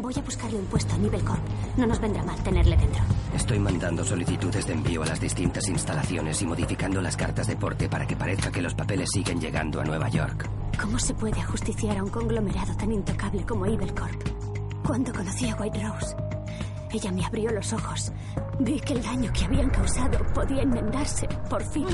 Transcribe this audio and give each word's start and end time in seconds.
Voy 0.00 0.14
a 0.16 0.22
buscarle 0.22 0.58
un 0.58 0.64
puesto 0.64 0.94
a 0.94 0.98
Nivel 0.98 1.22
Corp. 1.22 1.42
No 1.76 1.86
nos 1.86 2.00
vendrá 2.00 2.22
mal 2.24 2.42
tenerle 2.42 2.74
dentro. 2.74 3.02
Estoy 3.34 3.58
mandando 3.58 4.02
solicitudes 4.02 4.66
de 4.66 4.72
envío 4.72 5.02
a 5.02 5.06
las 5.06 5.20
distintas 5.20 5.68
instalaciones 5.68 6.40
y 6.40 6.46
modificando 6.46 7.02
las 7.02 7.16
cartas 7.18 7.46
de 7.46 7.56
porte 7.56 7.86
para 7.88 8.06
que 8.06 8.16
parezca 8.16 8.50
que 8.50 8.62
los 8.62 8.72
papeles 8.72 9.10
siguen 9.12 9.38
llegando 9.40 9.78
a 9.78 9.84
Nueva 9.84 10.08
York. 10.08 10.48
¿Cómo 10.80 10.98
se 10.98 11.12
puede 11.12 11.38
ajusticiar 11.40 11.98
a 11.98 12.02
un 12.02 12.08
conglomerado 12.08 12.74
tan 12.76 12.92
intocable 12.92 13.44
como 13.44 13.66
Evil 13.66 13.92
Corp? 13.92 14.22
Cuando 14.86 15.12
conocí 15.12 15.48
a 15.50 15.56
White 15.56 15.82
Rose, 15.86 16.16
ella 16.92 17.12
me 17.12 17.24
abrió 17.24 17.50
los 17.50 17.72
ojos. 17.72 18.12
Vi 18.58 18.80
que 18.80 18.94
el 18.94 19.02
daño 19.02 19.32
que 19.32 19.44
habían 19.44 19.70
causado 19.70 20.18
podía 20.34 20.62
enmendarse, 20.62 21.26
por 21.48 21.62
fin. 21.72 21.86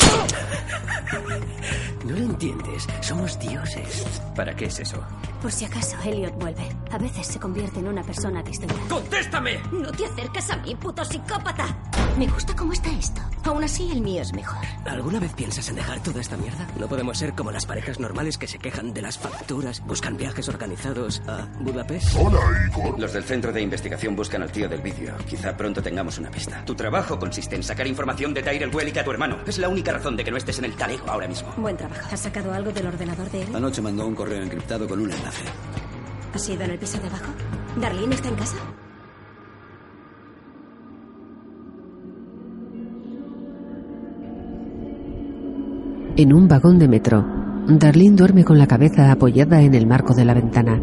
No 2.04 2.10
lo 2.12 2.16
entiendes. 2.18 2.86
Somos 3.00 3.38
dioses. 3.38 4.20
¿Para 4.34 4.54
qué 4.54 4.66
es 4.66 4.80
eso? 4.80 4.98
Por 5.40 5.52
si 5.52 5.64
acaso 5.64 5.96
Elliot 6.04 6.34
vuelve. 6.38 6.68
A 6.90 6.98
veces 6.98 7.26
se 7.26 7.38
convierte 7.38 7.80
en 7.80 7.88
una 7.88 8.02
persona 8.02 8.42
distinta. 8.42 8.74
¡Contéstame! 8.88 9.60
No 9.72 9.90
te 9.92 10.06
acerques 10.06 10.50
a 10.50 10.56
mí, 10.56 10.74
puto 10.74 11.04
psicópata. 11.04 11.66
Me 12.16 12.26
gusta 12.28 12.56
cómo 12.56 12.72
está 12.72 12.90
esto. 12.92 13.20
Aún 13.44 13.62
así, 13.62 13.90
el 13.92 14.00
mío 14.00 14.22
es 14.22 14.32
mejor. 14.32 14.64
¿Alguna 14.86 15.20
vez 15.20 15.34
piensas 15.34 15.68
en 15.68 15.76
dejar 15.76 16.02
toda 16.02 16.22
esta 16.22 16.38
mierda? 16.38 16.66
No 16.80 16.88
podemos 16.88 17.18
ser 17.18 17.34
como 17.34 17.50
las 17.52 17.66
parejas 17.66 18.00
normales 18.00 18.38
que 18.38 18.46
se 18.46 18.58
quejan 18.58 18.94
de 18.94 19.02
las 19.02 19.18
facturas, 19.18 19.84
buscan 19.86 20.16
viajes 20.16 20.48
organizados 20.48 21.20
a 21.28 21.46
Budapest. 21.60 22.16
Hola, 22.18 22.40
Igor. 22.68 22.98
Los 22.98 23.12
del 23.12 23.22
centro 23.22 23.52
de 23.52 23.60
investigación 23.60 24.16
buscan 24.16 24.42
al 24.42 24.50
tío 24.50 24.66
del 24.66 24.80
vídeo. 24.80 25.14
Quizá 25.28 25.54
pronto 25.54 25.82
tengamos 25.82 26.16
una 26.16 26.30
pista. 26.30 26.64
Tu 26.64 26.74
trabajo 26.74 27.18
consiste 27.18 27.54
en 27.54 27.62
sacar 27.62 27.86
información 27.86 28.32
de 28.32 28.42
Tyrell 28.42 28.74
Wellick 28.74 28.96
a 28.96 29.04
tu 29.04 29.10
hermano. 29.10 29.38
Es 29.46 29.58
la 29.58 29.68
única 29.68 29.92
razón 29.92 30.16
de 30.16 30.24
que 30.24 30.30
no 30.30 30.38
estés 30.38 30.58
en 30.58 30.64
el 30.64 30.74
talego 30.74 31.10
ahora 31.10 31.28
mismo. 31.28 31.52
Buen 31.58 31.76
trabajo. 31.76 32.08
¿Has 32.10 32.20
sacado 32.20 32.50
algo 32.54 32.72
del 32.72 32.86
ordenador 32.86 33.30
de 33.30 33.42
él? 33.42 33.54
Anoche 33.54 33.82
mandó 33.82 34.06
un 34.06 34.14
correo 34.14 34.42
encriptado 34.42 34.88
con 34.88 35.00
un 35.00 35.12
enlace. 35.12 35.44
¿Has 36.32 36.48
ido 36.48 36.62
en 36.62 36.70
el 36.70 36.78
piso 36.78 36.98
de 36.98 37.08
abajo? 37.08 37.30
¿Darlene 37.76 38.14
está 38.14 38.28
en 38.28 38.36
casa? 38.36 38.56
En 46.18 46.32
un 46.32 46.48
vagón 46.48 46.78
de 46.78 46.88
metro, 46.88 47.26
Darlene 47.68 48.16
duerme 48.16 48.42
con 48.42 48.56
la 48.56 48.66
cabeza 48.66 49.12
apoyada 49.12 49.60
en 49.60 49.74
el 49.74 49.86
marco 49.86 50.14
de 50.14 50.24
la 50.24 50.32
ventana. 50.32 50.80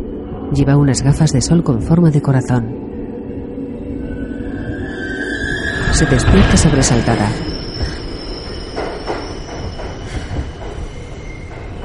Lleva 0.54 0.78
unas 0.78 1.02
gafas 1.02 1.32
de 1.34 1.42
sol 1.42 1.64
con 1.64 1.82
forma 1.82 2.12
de 2.12 2.22
corazón. 2.22 2.68
Se 5.92 6.06
despierta 6.06 6.56
sobresaltada. 6.56 7.32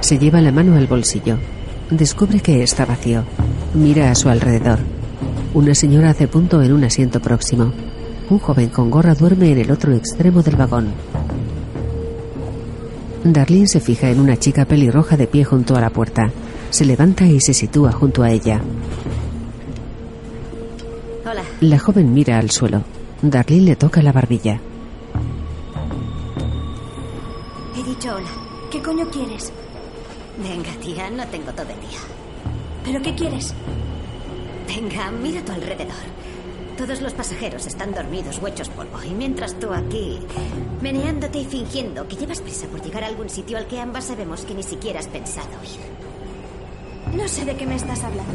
Se 0.01 0.19
lleva 0.19 0.43
la 0.43 0.53
mano 0.53 0.77
al 0.77 0.87
bolsillo. 0.87 1.39
Descubre 1.91 2.41
que 2.41 2.63
está 2.63 2.85
vacío. 2.85 3.23
Mira 3.73 4.11
a 4.11 4.15
su 4.15 4.29
alrededor. 4.29 4.81
Una 5.55 5.75
señora 5.75 6.11
hace 6.11 6.29
punto 6.29 6.61
en 6.61 6.75
un 6.75 6.85
asiento 6.85 7.19
próximo. 7.19 7.73
Un 8.29 8.41
joven 8.41 8.69
con 8.69 8.91
gorra 8.91 9.15
duerme 9.15 9.53
en 9.53 9.59
el 9.59 9.71
otro 9.71 9.95
extremo 9.95 10.43
del 10.43 10.57
vagón. 10.57 10.89
Darlene 13.25 13.67
se 13.67 13.81
fija 13.81 14.09
en 14.11 14.21
una 14.21 14.37
chica 14.37 14.65
pelirroja 14.65 15.17
de 15.17 15.27
pie 15.27 15.45
junto 15.45 15.77
a 15.77 15.81
la 15.81 15.91
puerta. 15.91 16.31
Se 16.71 16.85
levanta 16.85 17.25
y 17.25 17.41
se 17.41 17.55
sitúa 17.55 17.93
junto 17.93 18.23
a 18.23 18.31
ella. 18.31 18.61
Hola. 21.25 21.43
La 21.61 21.79
joven 21.79 22.13
mira 22.13 22.39
al 22.39 22.51
suelo. 22.51 22.85
Darlene 23.23 23.63
le 23.63 23.77
toca 23.77 24.03
la 24.03 24.13
barbilla. 24.13 24.61
He 27.77 27.83
dicho 27.83 28.15
hola. 28.15 28.31
¿Qué 28.71 28.83
coño 28.83 29.09
quieres? 29.11 29.53
Venga, 30.43 30.71
tía, 30.81 31.11
no 31.11 31.27
tengo 31.27 31.51
todo 31.53 31.69
el 31.69 31.81
día. 31.81 31.99
¿Pero 32.85 33.03
qué 33.03 33.15
quieres? 33.15 33.55
Venga, 34.69 35.11
mira 35.11 35.41
a 35.41 35.45
tu 35.45 35.53
alrededor. 35.53 36.18
Todos 36.79 37.03
los 37.03 37.13
pasajeros 37.13 37.67
están 37.67 37.93
dormidos 37.93 38.39
o 38.41 38.47
hechos 38.47 38.69
polvo. 38.69 39.03
Y 39.03 39.11
mientras 39.11 39.59
tú 39.59 39.73
aquí, 39.73 40.21
meneándote 40.81 41.41
y 41.41 41.45
fingiendo 41.45 42.07
que 42.07 42.15
llevas 42.15 42.41
prisa 42.41 42.69
por 42.69 42.81
llegar 42.81 43.03
a 43.03 43.09
algún 43.09 43.29
sitio 43.29 43.59
al 43.59 43.67
que 43.67 43.81
ambas 43.81 44.05
sabemos 44.05 44.45
que 44.45 44.55
ni 44.55 44.63
siquiera 44.63 45.01
has 45.01 45.09
pensado 45.09 45.49
ir. 45.65 47.17
No 47.17 47.27
sé 47.27 47.45
de 47.45 47.57
qué 47.57 47.67
me 47.67 47.75
estás 47.75 48.05
hablando. 48.05 48.33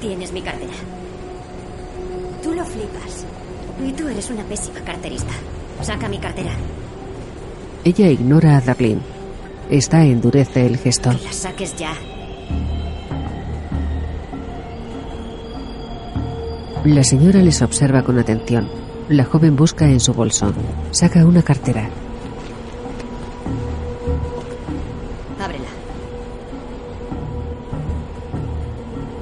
Tienes 0.00 0.32
mi 0.32 0.40
cartera. 0.40 0.72
Tú 2.42 2.54
lo 2.54 2.64
flipas. 2.64 3.26
Y 3.86 3.92
tú 3.92 4.08
eres 4.08 4.30
una 4.30 4.44
pésima 4.44 4.80
carterista. 4.80 5.34
Saca 5.82 6.08
mi 6.08 6.18
cartera. 6.18 6.52
Ella 7.84 8.08
ignora 8.08 8.56
a 8.56 8.60
Darlene. 8.62 9.02
Esta 9.68 10.02
endurece 10.02 10.64
el 10.64 10.78
gesto. 10.78 11.10
Que 11.10 11.24
la 11.24 11.32
saques 11.32 11.76
ya. 11.76 11.92
La 16.84 17.04
señora 17.04 17.42
les 17.42 17.60
observa 17.60 18.02
con 18.02 18.18
atención. 18.18 18.66
La 19.10 19.24
joven 19.24 19.54
busca 19.54 19.84
en 19.84 20.00
su 20.00 20.14
bolso. 20.14 20.52
Saca 20.92 21.26
una 21.26 21.42
cartera. 21.42 21.90
Ábrela. 25.38 25.68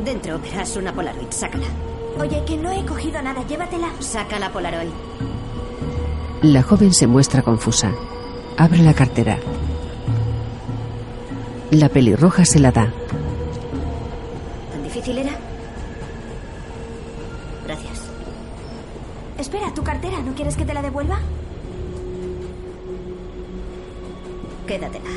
Dentro 0.05 0.39
verás 0.39 0.77
una 0.77 0.93
Polaroid. 0.93 1.27
Sácala. 1.31 1.67
Oye, 2.21 2.45
que 2.47 2.57
no 2.57 2.71
he 2.71 2.85
cogido 2.85 3.21
nada. 3.23 3.45
Llévatela. 3.49 3.89
Saca 3.99 4.39
la 4.39 4.53
Polaroid. 4.53 4.91
La 6.43 6.63
joven 6.63 6.95
se 6.95 7.09
muestra 7.09 7.43
confusa. 7.43 7.93
Abre 8.57 8.79
la 8.79 8.95
cartera. 8.95 9.37
La 11.73 11.89
pelirroja 11.89 12.45
se 12.45 12.61
la 12.61 12.71
da. 12.71 12.93
¿Tan 14.71 14.83
difícil 14.85 15.19
era? 15.19 15.48
Espera, 19.49 19.73
tu 19.73 19.83
cartera. 19.83 20.21
¿No 20.21 20.35
quieres 20.35 20.55
que 20.59 20.67
te 20.67 20.75
la 20.75 20.83
devuelva? 20.83 21.19
Quédatela. 24.67 25.09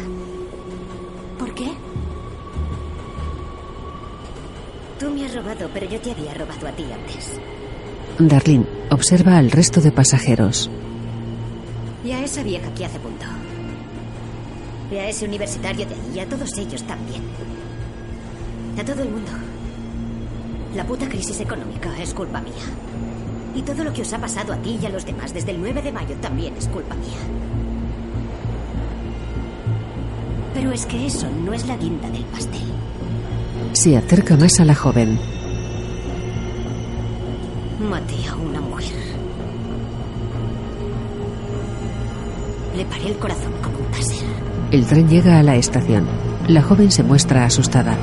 ¿Por 1.37 1.53
qué? 1.53 1.67
Tú 4.97 5.09
me 5.09 5.25
has 5.25 5.35
robado, 5.35 5.69
pero 5.73 5.85
yo 5.85 5.99
te 5.99 6.11
había 6.11 6.33
robado 6.33 6.65
a 6.65 6.71
ti 6.71 6.85
antes. 6.93 7.41
Darlene 8.19 8.65
observa 8.89 9.37
al 9.37 9.51
resto 9.51 9.81
de 9.81 9.91
pasajeros. 9.91 10.69
Y 12.05 12.11
a 12.11 12.23
esa 12.23 12.41
vieja 12.41 12.73
que 12.73 12.85
hace 12.85 12.99
punto. 12.99 13.25
Y 14.89 14.95
a 14.95 15.09
ese 15.09 15.25
universitario 15.25 15.85
de 15.85 15.95
y 16.15 16.19
a 16.19 16.29
todos 16.29 16.57
ellos 16.57 16.83
también. 16.83 17.23
A 18.79 18.85
todo 18.85 19.03
el 19.03 19.09
mundo. 19.09 19.31
La 20.73 20.85
puta 20.85 21.09
crisis 21.09 21.41
económica 21.41 22.01
es 22.01 22.13
culpa 22.13 22.39
mía. 22.39 23.10
Y 23.55 23.61
todo 23.63 23.83
lo 23.83 23.91
que 23.93 24.01
os 24.01 24.13
ha 24.13 24.19
pasado 24.19 24.53
a 24.53 24.57
ti 24.57 24.79
y 24.81 24.85
a 24.85 24.89
los 24.89 25.05
demás 25.05 25.33
desde 25.33 25.51
el 25.51 25.59
9 25.59 25.81
de 25.81 25.91
mayo 25.91 26.15
también 26.21 26.55
es 26.57 26.67
culpa 26.67 26.95
mía. 26.95 27.17
Pero 30.53 30.71
es 30.71 30.85
que 30.85 31.05
eso 31.05 31.27
no 31.43 31.53
es 31.53 31.67
la 31.67 31.77
guinda 31.77 32.09
del 32.09 32.23
pastel. 32.25 32.61
Se 33.73 33.97
acerca 33.97 34.35
más 34.37 34.59
a 34.59 34.65
la 34.65 34.75
joven. 34.75 35.17
Maté 37.89 38.27
a 38.27 38.35
una 38.35 38.61
mujer. 38.61 38.95
Le 42.75 42.85
paré 42.85 43.07
el 43.07 43.17
corazón 43.17 43.53
con 43.61 43.75
un 43.75 43.91
taser. 43.91 44.27
El 44.71 44.85
tren 44.85 45.09
llega 45.09 45.39
a 45.39 45.43
la 45.43 45.55
estación. 45.55 46.05
La 46.47 46.61
joven 46.61 46.91
se 46.91 47.03
muestra 47.03 47.45
asustada. 47.45 47.97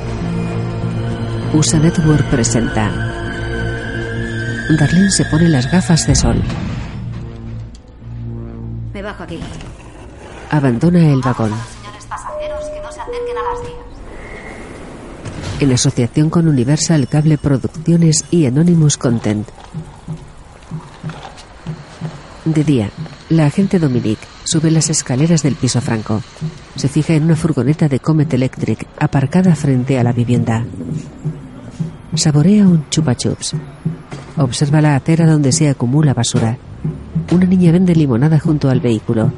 USA 1.53 1.79
Network 1.79 2.25
presenta. 2.29 3.08
Darlene 4.77 5.09
se 5.09 5.25
pone 5.25 5.49
las 5.49 5.71
gafas 5.71 6.05
de 6.05 6.15
sol. 6.15 6.41
Me 8.93 9.01
bajo 9.01 9.23
aquí. 9.23 9.39
Abandona 10.51 11.11
el 11.11 11.21
vagón. 11.21 11.51
Señores 11.81 12.05
pasajeros, 12.05 12.65
que 12.65 12.81
no 12.81 12.91
se 12.91 13.01
acerquen 13.01 13.37
a 13.37 13.53
las 13.53 13.61
vías. 13.61 15.59
En 15.59 15.71
asociación 15.71 16.29
con 16.29 16.47
Universal 16.47 17.07
Cable 17.07 17.37
Producciones 17.37 18.25
y 18.29 18.45
Anonymous 18.45 18.97
Content. 18.97 19.47
De 22.45 22.63
día, 22.63 22.89
la 23.29 23.47
agente 23.47 23.79
Dominique 23.79 24.25
sube 24.43 24.71
las 24.71 24.89
escaleras 24.89 25.43
del 25.43 25.55
piso 25.55 25.81
franco. 25.81 26.21
Se 26.75 26.87
fija 26.87 27.13
en 27.13 27.23
una 27.23 27.35
furgoneta 27.35 27.87
de 27.87 27.99
Comet 27.99 28.33
Electric 28.33 28.87
aparcada 28.99 29.55
frente 29.55 29.99
a 29.99 30.03
la 30.03 30.13
vivienda. 30.13 30.63
Saborea 32.15 32.67
un 32.67 32.89
chupa 32.89 33.15
chups. 33.15 33.55
Observa 34.39 34.79
la 34.79 34.95
acera 34.95 35.27
donde 35.27 35.51
se 35.51 35.67
acumula 35.67 36.13
basura. 36.13 36.57
Una 37.33 37.45
niña 37.45 37.73
vende 37.73 37.93
limonada 37.93 38.39
junto 38.39 38.69
al 38.69 38.79
vehículo. 38.79 39.33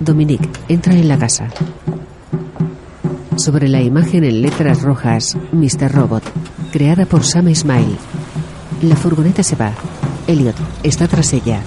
Dominique 0.00 0.48
entra 0.68 0.94
en 0.94 1.06
la 1.06 1.18
casa. 1.18 1.48
Sobre 3.36 3.68
la 3.68 3.82
imagen 3.82 4.24
en 4.24 4.40
letras 4.40 4.80
rojas, 4.80 5.36
Mr. 5.52 5.92
Robot, 5.92 6.22
creada 6.72 7.04
por 7.04 7.24
Sam 7.24 7.54
Smile. 7.54 7.98
La 8.80 8.96
furgoneta 8.96 9.42
se 9.42 9.54
va. 9.54 9.72
Elliot 10.26 10.56
está 10.82 11.06
tras 11.08 11.30
ella. 11.34 11.60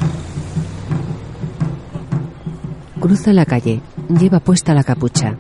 Cruza 3.00 3.31
la 3.31 3.45
calle. 3.45 3.80
Lleva 4.10 4.39
puesta 4.39 4.74
la 4.74 4.84
capucha. 4.84 5.38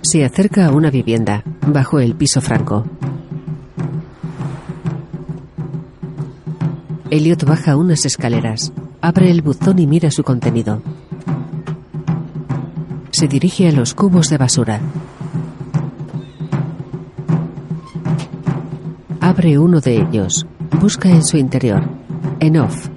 Se 0.00 0.24
acerca 0.24 0.64
a 0.64 0.70
una 0.70 0.90
vivienda, 0.90 1.44
bajo 1.66 2.00
el 2.00 2.14
piso 2.14 2.40
franco. 2.40 2.95
Elliot 7.10 7.44
baja 7.44 7.76
unas 7.76 8.04
escaleras. 8.04 8.72
Abre 9.00 9.30
el 9.30 9.42
buzón 9.42 9.78
y 9.78 9.86
mira 9.86 10.10
su 10.10 10.24
contenido. 10.24 10.82
Se 13.10 13.28
dirige 13.28 13.68
a 13.68 13.72
los 13.72 13.94
cubos 13.94 14.28
de 14.28 14.38
basura. 14.38 14.80
Abre 19.20 19.58
uno 19.58 19.80
de 19.80 19.98
ellos. 19.98 20.46
Busca 20.80 21.08
en 21.08 21.24
su 21.24 21.36
interior. 21.36 21.84
En 22.40 22.56
off. 22.58 22.88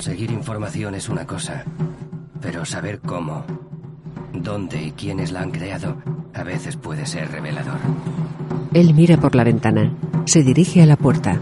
Conseguir 0.00 0.30
información 0.30 0.94
es 0.94 1.10
una 1.10 1.26
cosa, 1.26 1.62
pero 2.40 2.64
saber 2.64 3.00
cómo, 3.00 3.44
dónde 4.32 4.82
y 4.82 4.92
quiénes 4.92 5.30
la 5.30 5.42
han 5.42 5.50
creado 5.50 5.98
a 6.32 6.42
veces 6.42 6.78
puede 6.78 7.04
ser 7.04 7.30
revelador. 7.30 7.76
Él 8.72 8.94
mira 8.94 9.18
por 9.18 9.34
la 9.34 9.44
ventana. 9.44 9.92
Se 10.24 10.42
dirige 10.42 10.80
a 10.80 10.86
la 10.86 10.96
puerta. 10.96 11.38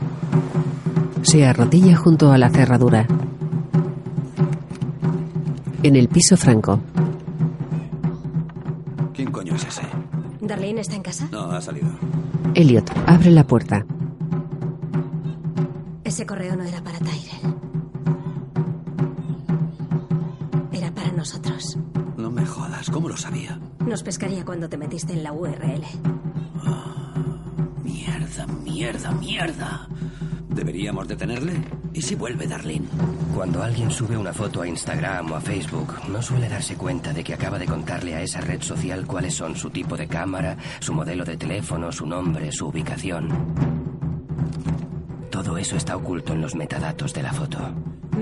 Se 1.22 1.46
arrodilla 1.46 1.96
junto 1.96 2.32
a 2.32 2.38
la 2.38 2.50
cerradura. 2.50 3.06
En 5.84 5.94
el 5.94 6.08
piso 6.08 6.36
franco, 6.36 6.80
¿Quién 9.14 9.30
coño 9.30 9.54
es 9.54 9.66
ese? 9.66 9.82
¿Darlene 10.40 10.80
está 10.80 10.96
en 10.96 11.02
casa? 11.02 11.28
No, 11.30 11.52
ha 11.52 11.60
salido. 11.60 11.90
Elliot 12.56 12.90
abre 13.06 13.30
la 13.30 13.44
puerta. 13.44 13.86
Ese 16.02 16.26
correo 16.26 16.56
pescaría 24.88 24.88
cuando 24.88 24.96
te 24.96 24.96
metiste 24.96 25.12
en 25.12 25.22
la 25.22 25.32
URL. 25.32 25.84
Mierda, 27.84 28.46
mierda, 28.64 29.10
mierda. 29.12 29.88
¿Deberíamos 30.48 31.06
detenerle? 31.06 31.52
¿Y 31.92 32.02
si 32.02 32.14
vuelve 32.14 32.46
Darlene? 32.46 32.86
Cuando 33.34 33.62
alguien 33.62 33.90
sube 33.90 34.16
una 34.16 34.32
foto 34.32 34.62
a 34.62 34.68
Instagram 34.68 35.32
o 35.32 35.36
a 35.36 35.40
Facebook, 35.40 35.94
no 36.10 36.20
suele 36.20 36.48
darse 36.48 36.74
cuenta 36.74 37.12
de 37.12 37.22
que 37.22 37.34
acaba 37.34 37.58
de 37.58 37.66
contarle 37.66 38.14
a 38.14 38.22
esa 38.22 38.40
red 38.40 38.60
social 38.62 39.06
cuáles 39.06 39.34
son 39.34 39.56
su 39.56 39.70
tipo 39.70 39.96
de 39.96 40.08
cámara, 40.08 40.56
su 40.80 40.92
modelo 40.92 41.24
de 41.24 41.36
teléfono, 41.36 41.92
su 41.92 42.06
nombre, 42.06 42.50
su 42.52 42.66
ubicación. 42.68 43.28
Todo 45.30 45.56
eso 45.58 45.76
está 45.76 45.96
oculto 45.96 46.32
en 46.32 46.40
los 46.40 46.54
metadatos 46.54 47.14
de 47.14 47.22
la 47.22 47.32
foto. 47.32 47.58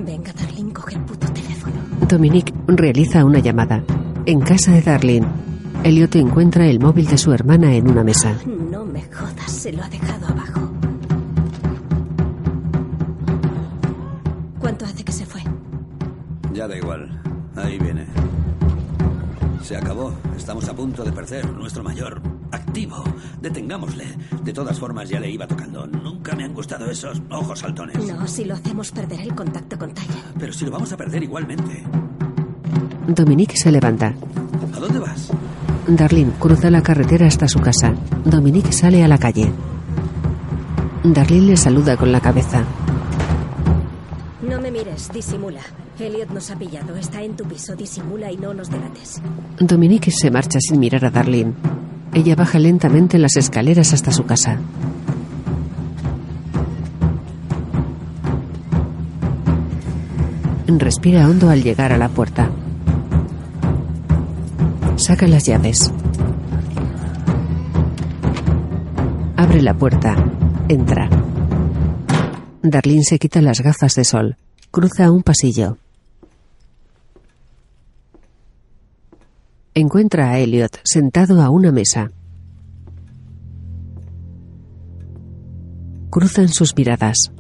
Venga, 0.05 0.33
Darlene, 0.33 0.73
coge 0.73 0.97
el 0.97 1.01
puto 1.03 1.27
teléfono. 1.33 1.75
Dominique 2.09 2.53
realiza 2.67 3.25
una 3.25 3.39
llamada. 3.39 3.83
En 4.27 4.41
casa 4.41 4.73
de 4.73 4.83
Darlene, 4.83 5.26
Elliot 5.87 6.17
encuentra 6.17 6.67
el 6.67 6.81
móvil 6.81 7.07
de 7.07 7.17
su 7.17 7.33
hermana 7.33 7.73
en 7.73 7.89
una 7.89 8.03
mesa. 8.03 8.37
No 8.45 8.85
me 8.85 9.03
jodas, 9.03 9.53
se 9.53 9.73
lo 9.73 9.85
ha 9.85 9.89
dejado 9.89 10.27
abajo. 10.27 10.69
¿Cuánto 14.59 14.85
hace 14.85 15.05
que 15.05 15.13
se 15.13 15.25
fue? 15.25 15.43
Ya 16.53 16.67
da 16.67 16.77
igual. 16.77 17.23
Ahí 17.55 17.79
viene. 17.79 18.05
Se 19.63 19.77
acabó. 19.77 20.13
Estamos 20.37 20.69
a 20.69 20.75
punto 20.75 21.05
de 21.05 21.13
perder 21.13 21.49
nuestro 21.53 21.85
mayor 21.85 22.21
activo. 22.51 23.05
Detengámosle. 23.41 24.07
De 24.43 24.53
todas 24.53 24.81
formas, 24.81 25.09
ya 25.09 25.21
le 25.21 25.31
iba 25.31 25.47
tocando. 25.47 25.87
Nunca 25.87 26.35
me 26.35 26.43
han 26.43 26.53
gustado 26.53 26.91
esos 26.91 27.23
ojos 27.31 27.61
saltones. 27.61 27.97
No, 28.09 28.27
si 28.27 28.45
lo 28.45 28.55
hacemos 28.55 28.91
perderá 28.91 29.23
el 29.23 29.37
contacto 29.37 29.79
con 29.79 29.95
Tyler. 29.95 30.25
Pero 30.37 30.53
si 30.53 30.65
lo 30.65 30.73
vamos 30.73 30.93
a 30.93 30.97
perder 30.97 31.23
igualmente. 31.23 31.85
Dominique 33.07 33.57
se 33.57 33.71
levanta. 33.71 34.13
Darlene 35.89 36.33
cruza 36.39 36.69
la 36.71 36.83
carretera 36.83 37.27
hasta 37.27 37.47
su 37.47 37.61
casa. 37.61 37.95
Dominique 38.25 38.73
sale 38.73 39.05
a 39.05 39.09
la 39.09 39.19
calle. 39.19 39.53
Darlene 41.05 41.47
le 41.47 41.57
saluda 41.57 41.97
con 41.97 42.11
la 42.11 42.21
cabeza. 42.21 42.65
No 44.43 44.61
me 44.61 44.71
mires, 44.73 45.11
disimula. 45.13 45.61
Elliot 45.99 46.31
nos 46.31 46.51
ha 46.51 46.57
pillado. 46.57 46.97
Está 46.97 47.23
en 47.23 47.37
tu 47.37 47.45
piso. 47.45 47.77
Disimula 47.77 48.33
y 48.33 48.37
no 48.37 48.53
nos 48.53 48.69
delates. 48.69 49.23
Dominique 49.61 50.11
se 50.11 50.31
marcha 50.31 50.59
sin 50.61 50.81
mirar 50.81 51.05
a 51.05 51.11
Darlene. 51.11 51.55
Ella 52.13 52.35
baja 52.35 52.59
lentamente 52.59 53.19
las 53.19 53.37
escaleras 53.37 53.93
hasta 53.93 54.11
su 54.11 54.25
casa. 54.25 54.59
Respira 60.67 61.29
hondo 61.29 61.49
al 61.49 61.63
llegar 61.63 61.93
a 61.93 61.97
la 61.97 62.09
puerta. 62.09 62.51
Saca 65.07 65.29
las 65.29 65.47
llaves. 65.47 65.93
Abre 69.37 69.63
la 69.63 69.73
puerta. 69.73 70.17
Entra. 70.69 71.09
Darlene 72.61 73.05
se 73.05 73.21
quita 73.21 73.41
las 73.41 73.61
gafas 73.61 73.95
de 73.95 74.05
sol. 74.05 74.37
Cruza 74.73 75.13
un 75.13 75.23
pasillo. 75.23 75.79
Encuentra 79.75 80.31
a 80.31 80.41
Elliot 80.41 80.81
sentado 80.83 81.41
a 81.41 81.51
una 81.51 81.71
mesa. 81.71 82.11
Cruzan 86.11 86.49
sus 86.49 86.77
miradas. 86.77 87.31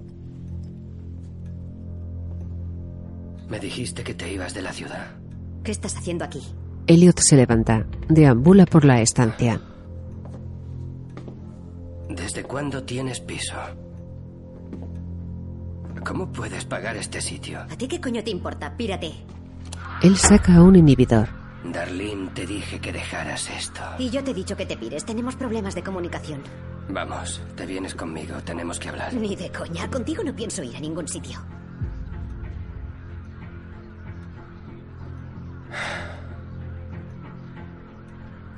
Me 3.51 3.59
dijiste 3.59 4.05
que 4.05 4.15
te 4.15 4.33
ibas 4.33 4.55
de 4.55 4.63
la 4.63 4.73
ciudad. 4.73 5.17
¿Qué 5.65 5.73
estás 5.73 5.97
haciendo 5.97 6.25
aquí? 6.25 6.43
Elliot 6.87 7.19
se 7.19 7.37
levanta. 7.37 7.85
Deambula 8.09 8.65
por 8.65 8.85
la 8.85 9.01
estancia. 9.01 9.61
¿Desde 12.09 12.45
cuándo 12.45 12.85
tienes 12.85 13.21
piso? 13.21 13.57
¿Cómo 16.05 16.31
puedes 16.31 16.65
pagar 16.65 16.97
este 16.97 17.21
sitio? 17.21 17.61
¿A 17.61 17.77
ti 17.77 17.89
qué 17.89 18.01
coño 18.01 18.23
te 18.23 18.31
importa? 18.31 18.77
Pírate. 18.77 19.13
Él 20.03 20.17
saca 20.17 20.63
un 20.63 20.77
inhibidor. 20.77 21.29
Darlene, 21.65 22.31
te 22.31 22.47
dije 22.47 22.79
que 22.79 22.93
dejaras 22.93 23.51
esto. 23.51 23.81
Y 23.99 24.11
yo 24.11 24.23
te 24.23 24.31
he 24.31 24.35
dicho 24.35 24.57
que 24.57 24.67
te 24.67 24.77
pires. 24.77 25.05
Tenemos 25.05 25.35
problemas 25.35 25.75
de 25.75 25.83
comunicación. 25.83 26.43
Vamos, 26.89 27.43
te 27.57 27.67
vienes 27.67 27.97
conmigo, 27.97 28.37
tenemos 28.45 28.79
que 28.79 28.91
hablar. 28.91 29.13
Ni 29.15 29.35
de 29.35 29.51
coña. 29.51 29.91
Contigo 29.91 30.23
no 30.23 30.35
pienso 30.35 30.63
ir 30.63 30.77
a 30.77 30.81
ningún 30.81 31.09
sitio. 31.09 31.41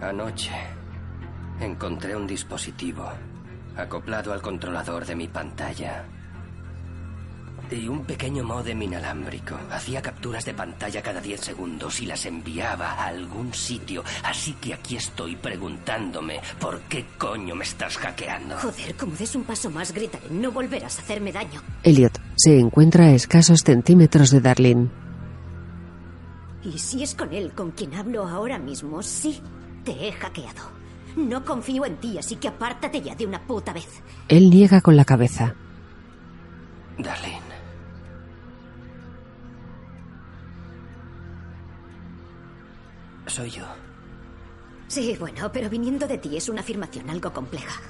Anoche 0.09 0.51
encontré 1.61 2.17
un 2.17 2.27
dispositivo 2.27 3.05
acoplado 3.77 4.33
al 4.33 4.41
controlador 4.41 5.05
de 5.05 5.15
mi 5.15 5.29
pantalla. 5.29 6.07
Y 7.71 7.87
un 7.87 8.07
pequeño 8.07 8.43
modem 8.43 8.81
inalámbrico. 8.81 9.55
Hacía 9.71 10.01
capturas 10.01 10.47
de 10.47 10.55
pantalla 10.55 11.03
cada 11.03 11.21
10 11.21 11.39
segundos 11.39 12.01
y 12.01 12.07
las 12.07 12.25
enviaba 12.25 12.93
a 12.93 13.09
algún 13.09 13.53
sitio. 13.53 14.03
Así 14.25 14.55
que 14.55 14.73
aquí 14.73 14.97
estoy 14.97 15.37
preguntándome 15.37 16.41
por 16.59 16.81
qué 16.89 17.05
coño 17.19 17.55
me 17.55 17.65
estás 17.65 17.99
hackeando. 17.99 18.57
Joder, 18.57 18.95
como 18.97 19.15
des 19.15 19.37
un 19.37 19.45
paso 19.45 19.69
más, 19.69 19.93
gritaré. 19.93 20.31
No 20.31 20.51
volverás 20.51 20.99
a 20.99 21.03
hacerme 21.03 21.33
daño. 21.33 21.61
Elliot 21.83 22.19
se 22.35 22.59
encuentra 22.59 23.05
a 23.05 23.13
escasos 23.13 23.61
centímetros 23.61 24.31
de 24.31 24.41
Darlene. 24.41 24.89
Y 26.65 26.79
si 26.79 27.03
es 27.03 27.15
con 27.15 27.35
él 27.35 27.53
con 27.53 27.73
quien 27.73 27.95
hablo 27.95 28.27
ahora 28.27 28.59
mismo, 28.59 29.03
sí, 29.03 29.43
te 29.85 30.09
he 30.09 30.13
hackeado. 30.13 30.79
No 31.17 31.45
confío 31.45 31.85
en 31.85 31.97
ti, 31.97 32.19
así 32.19 32.37
que 32.37 32.49
apártate 32.49 33.01
ya 33.01 33.15
de 33.15 33.27
una 33.27 33.45
puta 33.47 33.73
vez. 33.73 34.03
Él 34.29 34.51
niega 34.51 34.81
con 34.81 34.97
la 34.97 35.05
cabeza. 35.05 35.55
Darlene. 36.99 37.41
Soy 43.27 43.51
yo. 43.51 43.65
Sí, 44.87 45.17
bueno, 45.19 45.51
pero 45.53 45.69
viniendo 45.69 46.07
de 46.07 46.19
ti 46.19 46.37
es 46.37 46.49
una 46.49 46.61
afirmación 46.61 47.11
algo 47.11 47.33
compleja. 47.33 47.81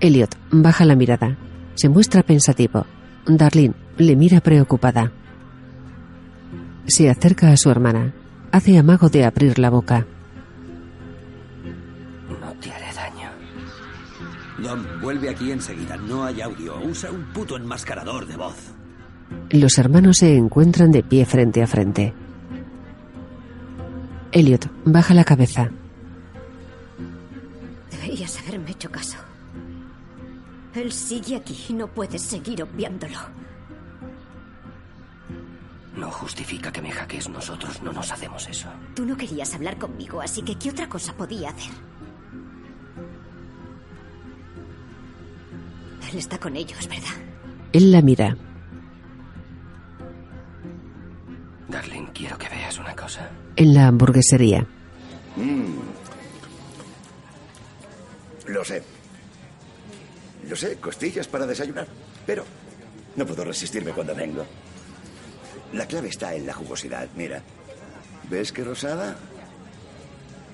Elliot 0.00 0.36
baja 0.50 0.84
la 0.84 0.94
mirada. 0.94 1.36
Se 1.74 1.88
muestra 1.88 2.22
pensativo. 2.22 2.86
Darlene 3.26 3.74
le 3.98 4.16
mira 4.16 4.40
preocupada. 4.40 5.12
Se 6.86 7.10
acerca 7.10 7.50
a 7.52 7.56
su 7.56 7.70
hermana. 7.70 8.14
Hace 8.50 8.78
amago 8.78 9.08
de 9.08 9.24
abrir 9.24 9.58
la 9.58 9.70
boca. 9.70 10.06
No 12.28 12.52
te 12.60 12.72
haré 12.72 12.92
daño. 12.94 13.30
Dom, 14.58 14.84
vuelve 15.00 15.28
aquí 15.28 15.52
enseguida. 15.52 15.96
No 15.96 16.24
hay 16.24 16.40
audio. 16.40 16.80
Usa 16.80 17.10
un 17.10 17.24
puto 17.32 17.56
enmascarador 17.56 18.26
de 18.26 18.36
voz. 18.36 18.56
Los 19.50 19.78
hermanos 19.78 20.18
se 20.18 20.34
encuentran 20.36 20.90
de 20.90 21.02
pie 21.02 21.26
frente 21.26 21.62
a 21.62 21.66
frente. 21.66 22.14
Elliot 24.32 24.70
baja 24.84 25.14
la 25.14 25.24
cabeza. 25.24 25.70
Deberías 27.90 28.38
haberme 28.40 28.70
hecho 28.70 28.90
caso. 28.90 29.18
Él 30.74 30.92
sigue 30.92 31.36
aquí 31.36 31.56
y 31.68 31.72
no 31.74 31.88
puedes 31.88 32.22
seguir 32.22 32.62
obviándolo. 32.62 33.18
No 35.98 36.10
justifica 36.10 36.72
que 36.72 36.80
me 36.80 36.90
hackees. 36.90 37.28
Nosotros 37.28 37.82
no 37.82 37.92
nos 37.92 38.10
hacemos 38.10 38.48
eso. 38.48 38.68
Tú 38.94 39.04
no 39.04 39.16
querías 39.16 39.52
hablar 39.54 39.76
conmigo, 39.78 40.20
así 40.20 40.42
que 40.42 40.56
¿qué 40.56 40.70
otra 40.70 40.88
cosa 40.88 41.12
podía 41.14 41.50
hacer? 41.50 41.72
Él 46.10 46.18
está 46.18 46.38
con 46.38 46.56
ellos, 46.56 46.88
¿verdad? 46.88 47.14
Él 47.72 47.92
la 47.92 48.00
mira. 48.00 48.36
Darling, 51.68 52.06
quiero 52.14 52.38
que 52.38 52.48
veas 52.48 52.78
una 52.78 52.96
cosa. 52.96 53.28
En 53.56 53.74
la 53.74 53.88
hamburguesería. 53.88 54.66
Lo 58.46 58.64
sé. 58.64 58.82
Lo 60.48 60.56
sé, 60.56 60.76
costillas 60.76 61.28
para 61.28 61.46
desayunar. 61.46 61.86
Pero 62.24 62.44
no 63.16 63.26
puedo 63.26 63.44
resistirme 63.44 63.90
cuando 63.90 64.14
vengo. 64.14 64.46
La 65.72 65.86
clave 65.86 66.08
está 66.08 66.34
en 66.34 66.46
la 66.46 66.54
jugosidad. 66.54 67.08
Mira. 67.16 67.42
¿Ves 68.30 68.52
qué 68.52 68.64
rosada? 68.64 69.16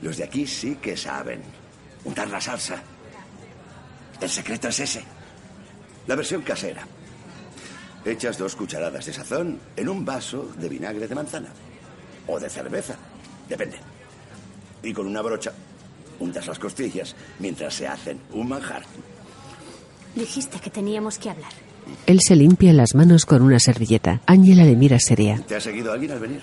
Los 0.02 0.16
de 0.16 0.24
aquí 0.24 0.46
sí 0.46 0.76
que 0.76 0.96
saben. 0.96 1.42
Untar 2.04 2.28
la 2.28 2.40
salsa. 2.40 2.82
El 4.20 4.30
secreto 4.30 4.68
es 4.68 4.80
ese. 4.80 5.04
La 6.06 6.14
versión 6.14 6.42
casera. 6.42 6.86
Echas 8.04 8.36
dos 8.36 8.54
cucharadas 8.54 9.06
de 9.06 9.12
sazón 9.12 9.58
en 9.76 9.88
un 9.88 10.04
vaso 10.04 10.52
de 10.58 10.68
vinagre 10.68 11.08
de 11.08 11.14
manzana. 11.14 11.48
O 12.26 12.38
de 12.38 12.50
cerveza. 12.50 12.96
Depende. 13.48 13.78
Y 14.82 14.92
con 14.92 15.06
una 15.06 15.22
brocha 15.22 15.52
untas 16.20 16.46
las 16.46 16.58
costillas 16.58 17.16
mientras 17.38 17.74
se 17.74 17.88
hacen 17.88 18.20
un 18.32 18.48
manjar. 18.48 18.82
Dijiste 20.14 20.60
que 20.60 20.70
teníamos 20.70 21.18
que 21.18 21.30
hablar. 21.30 21.52
Él 22.06 22.20
se 22.20 22.36
limpia 22.36 22.72
las 22.72 22.94
manos 22.94 23.26
con 23.26 23.42
una 23.42 23.58
servilleta. 23.58 24.20
Ángela 24.26 24.64
le 24.64 24.76
mira 24.76 24.98
seria. 24.98 25.40
¿Te 25.46 25.56
ha 25.56 25.60
seguido 25.60 25.92
alguien 25.92 26.12
al 26.12 26.20
venir? 26.20 26.42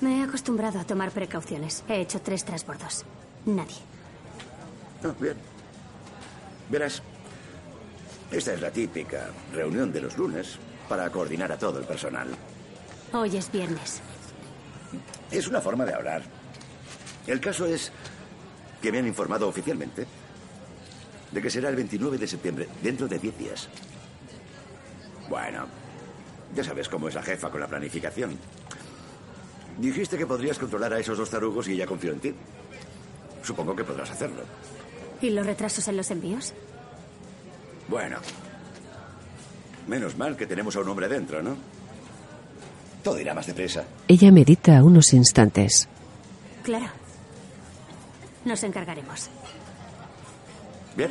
Me 0.00 0.18
he 0.18 0.22
acostumbrado 0.22 0.78
a 0.78 0.84
tomar 0.84 1.10
precauciones. 1.10 1.82
He 1.88 2.00
hecho 2.00 2.20
tres 2.20 2.44
transbordos. 2.44 3.04
Nadie. 3.46 3.76
Ah, 5.04 5.12
bien. 5.20 5.34
Verás, 6.70 7.02
esta 8.30 8.52
es 8.52 8.60
la 8.60 8.70
típica 8.70 9.30
reunión 9.52 9.92
de 9.92 10.02
los 10.02 10.16
lunes 10.18 10.58
para 10.88 11.10
coordinar 11.10 11.50
a 11.50 11.58
todo 11.58 11.78
el 11.78 11.86
personal. 11.86 12.28
Hoy 13.12 13.36
es 13.36 13.50
viernes. 13.50 14.00
Es 15.30 15.48
una 15.48 15.60
forma 15.60 15.84
de 15.84 15.94
hablar. 15.94 16.22
El 17.26 17.40
caso 17.40 17.66
es 17.66 17.90
que 18.80 18.92
me 18.92 18.98
han 18.98 19.06
informado 19.06 19.48
oficialmente 19.48 20.06
de 21.32 21.42
que 21.42 21.50
será 21.50 21.68
el 21.68 21.76
29 21.76 22.16
de 22.16 22.26
septiembre, 22.26 22.68
dentro 22.82 23.06
de 23.08 23.18
10 23.18 23.38
días. 23.38 23.68
Bueno, 25.28 25.66
ya 26.54 26.64
sabes 26.64 26.88
cómo 26.88 27.08
es 27.08 27.14
la 27.14 27.22
jefa 27.22 27.50
con 27.50 27.60
la 27.60 27.66
planificación. 27.66 28.38
Dijiste 29.78 30.18
que 30.18 30.26
podrías 30.26 30.58
controlar 30.58 30.92
a 30.92 30.98
esos 30.98 31.18
dos 31.18 31.30
tarugos 31.30 31.68
y 31.68 31.72
ella 31.72 31.86
confió 31.86 32.12
en 32.12 32.20
ti. 32.20 32.34
Supongo 33.42 33.76
que 33.76 33.84
podrás 33.84 34.10
hacerlo. 34.10 34.42
¿Y 35.20 35.30
los 35.30 35.46
retrasos 35.46 35.86
en 35.88 35.96
los 35.96 36.10
envíos? 36.10 36.52
Bueno. 37.88 38.18
Menos 39.86 40.16
mal 40.16 40.36
que 40.36 40.46
tenemos 40.46 40.76
a 40.76 40.80
un 40.80 40.88
hombre 40.88 41.08
dentro, 41.08 41.42
¿no? 41.42 41.56
Todo 43.02 43.20
irá 43.20 43.34
más 43.34 43.46
deprisa. 43.46 43.84
Ella 44.06 44.30
medita 44.32 44.82
unos 44.82 45.12
instantes. 45.14 45.88
Claro. 46.62 46.88
Nos 48.44 48.62
encargaremos. 48.64 49.28
Bien. 50.96 51.10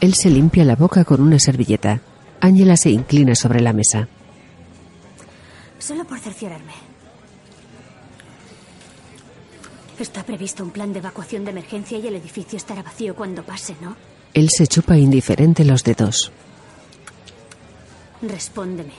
Él 0.00 0.14
se 0.14 0.30
limpia 0.30 0.64
la 0.64 0.76
boca 0.76 1.04
con 1.04 1.20
una 1.20 1.38
servilleta. 1.38 2.00
Ángela 2.42 2.76
se 2.76 2.90
inclina 2.90 3.36
sobre 3.36 3.60
la 3.60 3.72
mesa. 3.72 4.08
Solo 5.78 6.04
por 6.04 6.18
cerciorarme. 6.18 6.72
Está 9.96 10.24
previsto 10.24 10.64
un 10.64 10.70
plan 10.70 10.92
de 10.92 10.98
evacuación 10.98 11.44
de 11.44 11.52
emergencia 11.52 11.98
y 11.98 12.06
el 12.08 12.16
edificio 12.16 12.56
estará 12.56 12.82
vacío 12.82 13.14
cuando 13.14 13.44
pase, 13.44 13.76
¿no? 13.80 13.94
Él 14.34 14.48
se 14.50 14.66
chupa 14.66 14.96
indiferente 14.96 15.64
los 15.64 15.84
dedos. 15.84 16.32
Respóndeme. 18.22 18.94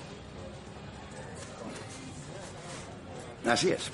Así 3.45 3.71
es. 3.71 3.91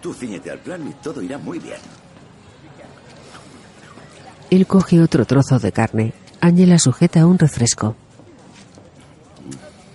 Tú 0.00 0.14
ciñete 0.14 0.52
al 0.52 0.60
plan 0.60 0.86
y 0.86 0.92
todo 1.02 1.20
irá 1.20 1.36
muy 1.36 1.58
bien. 1.58 1.80
Él 4.50 4.68
coge 4.68 5.02
otro 5.02 5.24
trozo 5.24 5.58
de 5.58 5.72
carne. 5.72 6.25
Ángela 6.46 6.78
sujeta 6.78 7.26
un 7.26 7.40
refresco. 7.40 7.96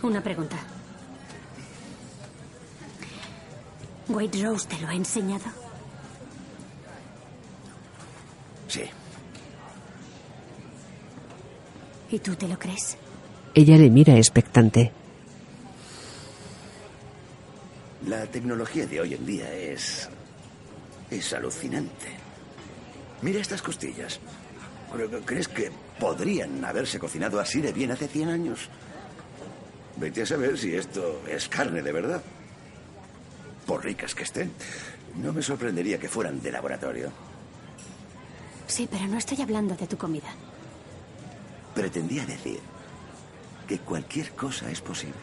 Una 0.02 0.22
pregunta. 0.22 0.58
¿White 4.10 4.44
Rose 4.44 4.68
te 4.68 4.78
lo 4.82 4.90
ha 4.90 4.94
enseñado? 4.94 5.46
Sí. 8.68 8.82
¿Y 12.10 12.20
tú 12.20 12.36
te 12.36 12.50
lo 12.50 12.60
crees? 12.60 12.98
Ella 13.54 13.78
le 13.78 13.90
mira 13.90 14.18
expectante. 14.18 14.92
La 18.08 18.26
tecnología 18.26 18.86
de 18.88 19.00
hoy 19.00 19.14
en 19.14 19.26
día 19.26 19.54
es. 19.54 20.10
es 21.10 21.32
alucinante. 21.32 22.08
Mira 23.22 23.40
estas 23.40 23.62
costillas. 23.62 24.20
¿Crees 25.26 25.48
que 25.48 25.72
podrían 26.00 26.64
haberse 26.66 27.00
cocinado 27.00 27.40
así 27.40 27.62
de 27.62 27.72
bien 27.72 27.92
hace 27.92 28.08
100 28.08 28.30
años? 28.30 28.70
Vete 29.98 30.24
a 30.24 30.26
saber 30.26 30.58
si 30.58 30.76
esto 30.76 31.22
es 31.30 31.48
carne 31.48 31.82
de 31.82 31.92
verdad. 31.92 32.22
Por 33.66 33.84
ricas 33.84 34.16
que 34.16 34.24
estén, 34.24 34.52
no 35.22 35.32
me 35.32 35.42
sorprendería 35.42 36.00
que 36.00 36.10
fueran 36.10 36.42
de 36.42 36.52
laboratorio. 36.52 37.12
Sí, 38.68 38.88
pero 38.90 39.08
no 39.08 39.18
estoy 39.18 39.42
hablando 39.42 39.76
de 39.76 39.88
tu 39.88 39.98
comida. 39.98 40.30
Pretendía 41.74 42.26
decir 42.26 42.60
que 43.68 43.80
cualquier 43.80 44.32
cosa 44.32 44.70
es 44.72 44.82
posible. 44.82 45.16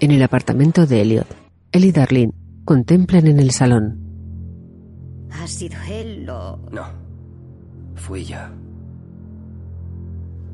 En 0.00 0.10
el 0.10 0.22
apartamento 0.22 0.86
de 0.86 1.00
Elliot, 1.00 1.26
él 1.72 1.84
y 1.84 1.92
Darlene 1.92 2.32
contemplan 2.64 3.26
en 3.26 3.38
el 3.38 3.50
salón. 3.52 5.28
¿Ha 5.30 5.46
sido 5.46 5.76
él 5.88 6.28
o...? 6.28 6.58
No. 6.70 7.13
Fui 8.04 8.22
yo. 8.22 8.36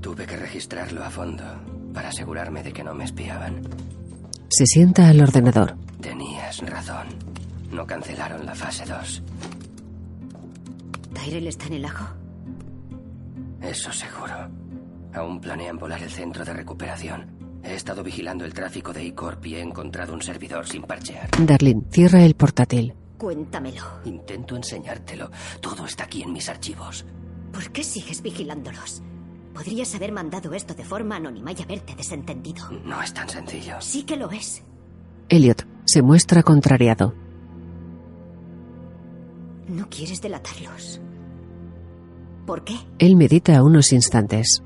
Tuve 0.00 0.24
que 0.24 0.36
registrarlo 0.36 1.02
a 1.02 1.10
fondo 1.10 1.42
para 1.92 2.10
asegurarme 2.10 2.62
de 2.62 2.72
que 2.72 2.84
no 2.84 2.94
me 2.94 3.02
espiaban. 3.02 3.62
Se 4.48 4.66
sienta 4.66 5.08
al 5.08 5.20
ordenador. 5.20 5.76
Tenías 6.00 6.58
razón. 6.60 7.08
No 7.72 7.84
cancelaron 7.84 8.46
la 8.46 8.54
fase 8.54 8.84
2. 8.86 9.22
¿Tyrell 11.12 11.48
está 11.48 11.66
en 11.66 11.72
el 11.72 11.82
lago? 11.82 12.06
Eso 13.60 13.90
seguro. 13.92 14.48
Aún 15.12 15.40
planean 15.40 15.76
volar 15.76 16.04
el 16.04 16.10
centro 16.10 16.44
de 16.44 16.52
recuperación. 16.52 17.26
He 17.64 17.74
estado 17.74 18.04
vigilando 18.04 18.44
el 18.44 18.54
tráfico 18.54 18.92
de 18.92 19.04
E-Corp 19.08 19.44
y 19.46 19.56
he 19.56 19.60
encontrado 19.60 20.14
un 20.14 20.22
servidor 20.22 20.68
sin 20.68 20.82
parchear. 20.82 21.28
Darlene 21.36 21.82
cierra 21.90 22.24
el 22.24 22.36
portátil. 22.36 22.94
Cuéntamelo. 23.18 23.82
Intento 24.04 24.54
enseñártelo. 24.54 25.32
Todo 25.60 25.84
está 25.86 26.04
aquí 26.04 26.22
en 26.22 26.32
mis 26.32 26.48
archivos. 26.48 27.04
¿Por 27.60 27.72
qué 27.72 27.84
sigues 27.84 28.22
vigilándolos? 28.22 29.02
Podrías 29.52 29.94
haber 29.94 30.12
mandado 30.12 30.54
esto 30.54 30.72
de 30.72 30.82
forma 30.82 31.16
anónima 31.16 31.52
y 31.52 31.60
haberte 31.60 31.94
desentendido. 31.94 32.64
No 32.86 33.02
es 33.02 33.12
tan 33.12 33.28
sencillo. 33.28 33.74
Sí 33.80 34.04
que 34.04 34.16
lo 34.16 34.30
es. 34.30 34.62
Elliot 35.28 35.66
se 35.84 36.00
muestra 36.00 36.42
contrariado. 36.42 37.12
No 39.68 39.90
quieres 39.90 40.22
delatarlos. 40.22 41.02
¿Por 42.46 42.64
qué? 42.64 42.76
Él 42.98 43.14
medita 43.14 43.62
unos 43.62 43.92
instantes. 43.92 44.62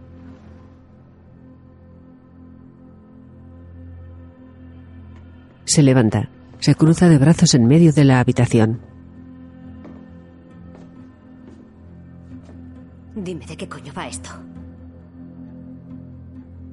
Se 5.65 5.83
levanta. 5.83 6.31
Se 6.61 6.77
cruza 6.77 7.09
de 7.09 7.19
brazos 7.19 7.55
en 7.55 7.67
medio 7.67 7.93
de 7.93 8.05
la 8.05 8.21
habitación. 8.21 8.94
Dime 13.25 13.47
de 13.47 13.57
qué 13.57 13.66
coño 13.66 13.90
va 13.97 14.07
esto. 14.07 14.28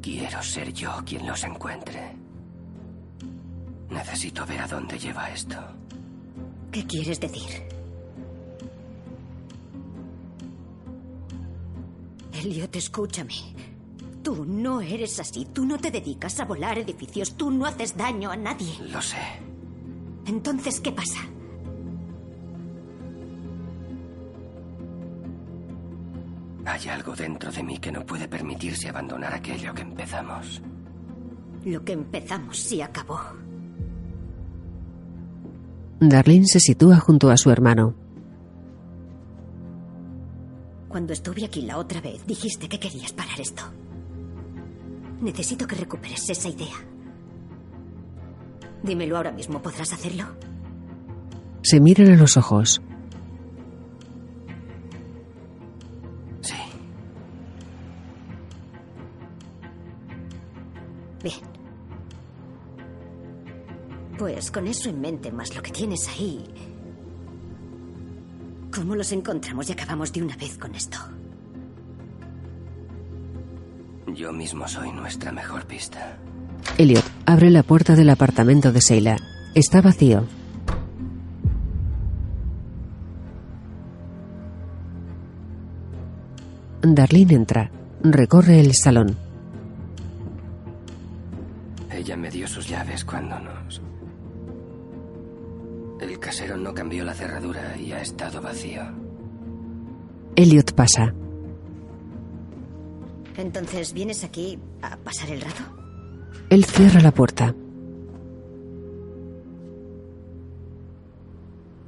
Quiero 0.01 0.43
ser 0.43 0.73
yo 0.73 0.91
quien 1.05 1.25
los 1.25 1.41
encuentre. 1.45 2.13
Necesito 3.89 4.45
ver 4.45 4.59
a 4.59 4.67
dónde 4.67 4.99
lleva 4.99 5.29
esto. 5.29 5.55
¿Qué 6.69 6.85
quieres 6.85 7.21
decir? 7.21 7.63
Elliot, 12.33 12.75
escúchame. 12.75 13.55
Tú 14.21 14.43
no 14.43 14.81
eres 14.81 15.21
así. 15.21 15.47
Tú 15.53 15.63
no 15.63 15.77
te 15.77 15.89
dedicas 15.89 16.37
a 16.41 16.45
volar 16.45 16.77
edificios. 16.77 17.37
Tú 17.37 17.49
no 17.49 17.65
haces 17.65 17.95
daño 17.95 18.29
a 18.29 18.35
nadie. 18.35 18.73
Lo 18.89 19.01
sé. 19.01 19.23
Entonces, 20.25 20.81
¿qué 20.81 20.91
pasa? 20.91 21.19
Hay 26.65 26.87
algo 26.89 27.15
dentro 27.15 27.51
de 27.51 27.63
mí 27.63 27.77
que 27.79 27.91
no 27.91 28.05
puede 28.05 28.27
permitirse 28.27 28.89
abandonar 28.89 29.33
aquello 29.33 29.73
que 29.73 29.81
empezamos. 29.81 30.61
Lo 31.65 31.83
que 31.83 31.93
empezamos 31.93 32.57
sí 32.57 32.81
acabó. 32.81 33.19
Darlene 35.99 36.47
se 36.47 36.59
sitúa 36.59 36.99
junto 36.99 37.29
a 37.29 37.37
su 37.37 37.51
hermano. 37.51 37.93
Cuando 40.87 41.13
estuve 41.13 41.45
aquí 41.45 41.61
la 41.61 41.77
otra 41.77 42.01
vez, 42.01 42.25
dijiste 42.25 42.67
que 42.67 42.79
querías 42.79 43.13
parar 43.13 43.39
esto. 43.39 43.63
Necesito 45.21 45.65
que 45.67 45.75
recuperes 45.75 46.29
esa 46.29 46.49
idea. 46.49 46.75
Dímelo 48.83 49.17
ahora 49.17 49.31
mismo, 49.31 49.61
¿podrás 49.61 49.93
hacerlo? 49.93 50.25
Se 51.61 51.79
miran 51.79 52.11
a 52.11 52.17
los 52.17 52.35
ojos. 52.37 52.81
Pues 64.41 64.49
con 64.49 64.65
eso 64.65 64.89
en 64.89 64.99
mente, 64.99 65.31
más 65.31 65.55
lo 65.55 65.61
que 65.61 65.69
tienes 65.69 66.07
ahí. 66.07 66.43
¿Cómo 68.73 68.95
los 68.95 69.11
encontramos 69.11 69.69
y 69.69 69.73
acabamos 69.73 70.11
de 70.11 70.23
una 70.23 70.35
vez 70.35 70.57
con 70.57 70.73
esto? 70.73 70.97
Yo 74.07 74.33
mismo 74.33 74.67
soy 74.67 74.91
nuestra 74.93 75.31
mejor 75.31 75.67
pista. 75.67 76.17
Elliot 76.79 77.05
abre 77.27 77.51
la 77.51 77.61
puerta 77.61 77.95
del 77.95 78.09
apartamento 78.09 78.71
de 78.71 78.81
Seila. 78.81 79.17
Está 79.53 79.79
vacío. 79.79 80.25
Darlene 86.81 87.35
entra. 87.35 87.69
Recorre 88.01 88.59
el 88.59 88.73
salón. 88.73 89.15
Ella 91.91 92.17
me 92.17 92.31
dio 92.31 92.47
sus 92.47 92.67
llaves 92.67 93.05
cuando 93.05 93.39
nos... 93.39 93.79
El 96.21 96.27
casero 96.27 96.55
no 96.55 96.71
cambió 96.71 97.03
la 97.03 97.15
cerradura 97.15 97.75
y 97.77 97.93
ha 97.93 97.99
estado 97.99 98.43
vacío. 98.43 98.83
Elliot 100.35 100.71
pasa. 100.75 101.11
Entonces, 103.37 103.91
¿vienes 103.91 104.23
aquí 104.23 104.59
a 104.83 104.97
pasar 104.97 105.31
el 105.31 105.41
rato? 105.41 105.63
Él 106.51 106.63
cierra 106.63 107.01
la 107.01 107.11
puerta. 107.11 107.55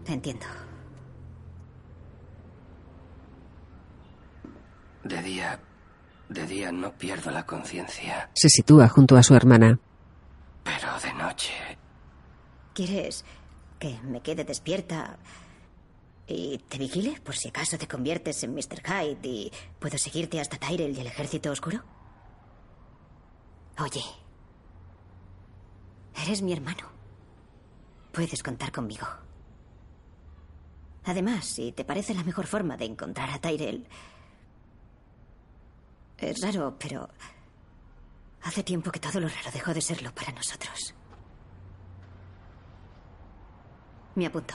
Entiendo. 0.07 0.47
De 5.03 5.21
día... 5.21 5.59
De 6.29 6.47
día 6.47 6.71
no 6.71 6.91
pierdo 6.93 7.29
la 7.29 7.45
conciencia, 7.45 8.31
Se 8.33 8.49
sitúa 8.49 8.87
junto 8.87 9.15
a 9.15 9.21
su 9.21 9.35
hermana. 9.35 9.77
pero 10.63 10.87
de 11.03 11.13
noche... 11.23 11.53
¿Quieres 12.73 13.23
que 13.83 13.99
me 14.03 14.21
quede 14.21 14.45
despierta 14.45 15.17
y 16.25 16.57
te 16.69 16.77
vigile 16.77 17.19
por 17.19 17.35
si 17.35 17.49
acaso 17.49 17.77
te 17.77 17.85
conviertes 17.85 18.41
en 18.43 18.53
Mr. 18.53 18.81
Hyde 18.81 19.27
y 19.27 19.51
puedo 19.77 19.97
seguirte 19.97 20.39
hasta 20.39 20.57
Tyrell 20.57 20.95
y 20.95 21.01
el 21.01 21.07
ejército 21.07 21.51
oscuro? 21.51 21.83
Oye, 23.79 24.01
eres 26.23 26.41
mi 26.41 26.53
hermano. 26.53 26.89
Puedes 28.13 28.41
contar 28.41 28.71
conmigo. 28.71 29.05
Además, 31.03 31.43
si 31.43 31.73
te 31.73 31.83
parece 31.83 32.13
la 32.13 32.23
mejor 32.23 32.47
forma 32.47 32.77
de 32.77 32.85
encontrar 32.85 33.29
a 33.31 33.39
Tyrell... 33.39 33.85
Es 36.19 36.39
raro, 36.39 36.77
pero... 36.79 37.09
Hace 38.43 38.63
tiempo 38.63 38.91
que 38.91 39.01
todo 39.01 39.19
lo 39.19 39.27
raro 39.27 39.51
dejó 39.51 39.73
de 39.73 39.81
serlo 39.81 40.15
para 40.15 40.31
nosotros. 40.31 40.95
Me 44.15 44.25
apunto. 44.27 44.53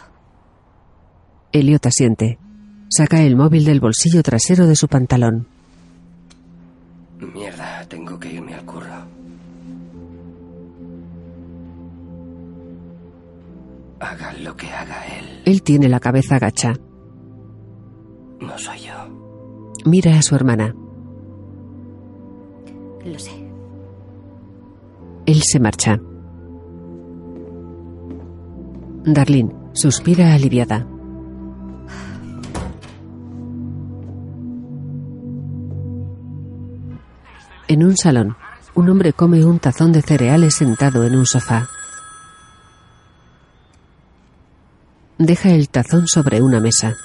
Elliot 1.52 1.84
asiente. 1.86 2.38
Saca 2.90 3.22
el 3.22 3.36
móvil 3.36 3.64
del 3.64 3.80
bolsillo 3.80 4.22
trasero 4.22 4.66
de 4.66 4.76
su 4.76 4.88
pantalón. 4.88 5.46
Mierda, 7.34 7.84
tengo 7.88 8.18
que 8.18 8.32
irme 8.32 8.54
al 8.54 8.64
curro. 8.64 9.04
Haga 14.00 14.32
lo 14.34 14.56
que 14.56 14.68
haga 14.68 15.04
él, 15.18 15.42
Él 15.44 15.62
tiene 15.62 15.88
la 15.88 15.98
cabeza 16.00 16.36
agacha. 16.36 16.74
no 18.40 18.56
soy 18.56 18.78
yo. 18.78 18.94
Mira 19.84 20.16
a 20.18 20.22
su 20.22 20.34
hermana. 20.36 20.74
Lo 23.04 23.18
sé. 23.18 23.32
Él 25.26 25.42
se 25.42 25.58
marcha. 25.58 26.00
Darlene 29.14 29.54
suspira 29.72 30.34
aliviada. 30.34 30.86
En 37.68 37.84
un 37.84 37.96
salón, 37.96 38.36
un 38.74 38.90
hombre 38.90 39.14
come 39.14 39.44
un 39.46 39.60
tazón 39.60 39.92
de 39.92 40.02
cereales 40.02 40.56
sentado 40.56 41.04
en 41.04 41.16
un 41.16 41.24
sofá. 41.24 41.68
Deja 45.16 45.50
el 45.50 45.70
tazón 45.70 46.06
sobre 46.06 46.42
una 46.42 46.60
mesa. 46.60 46.96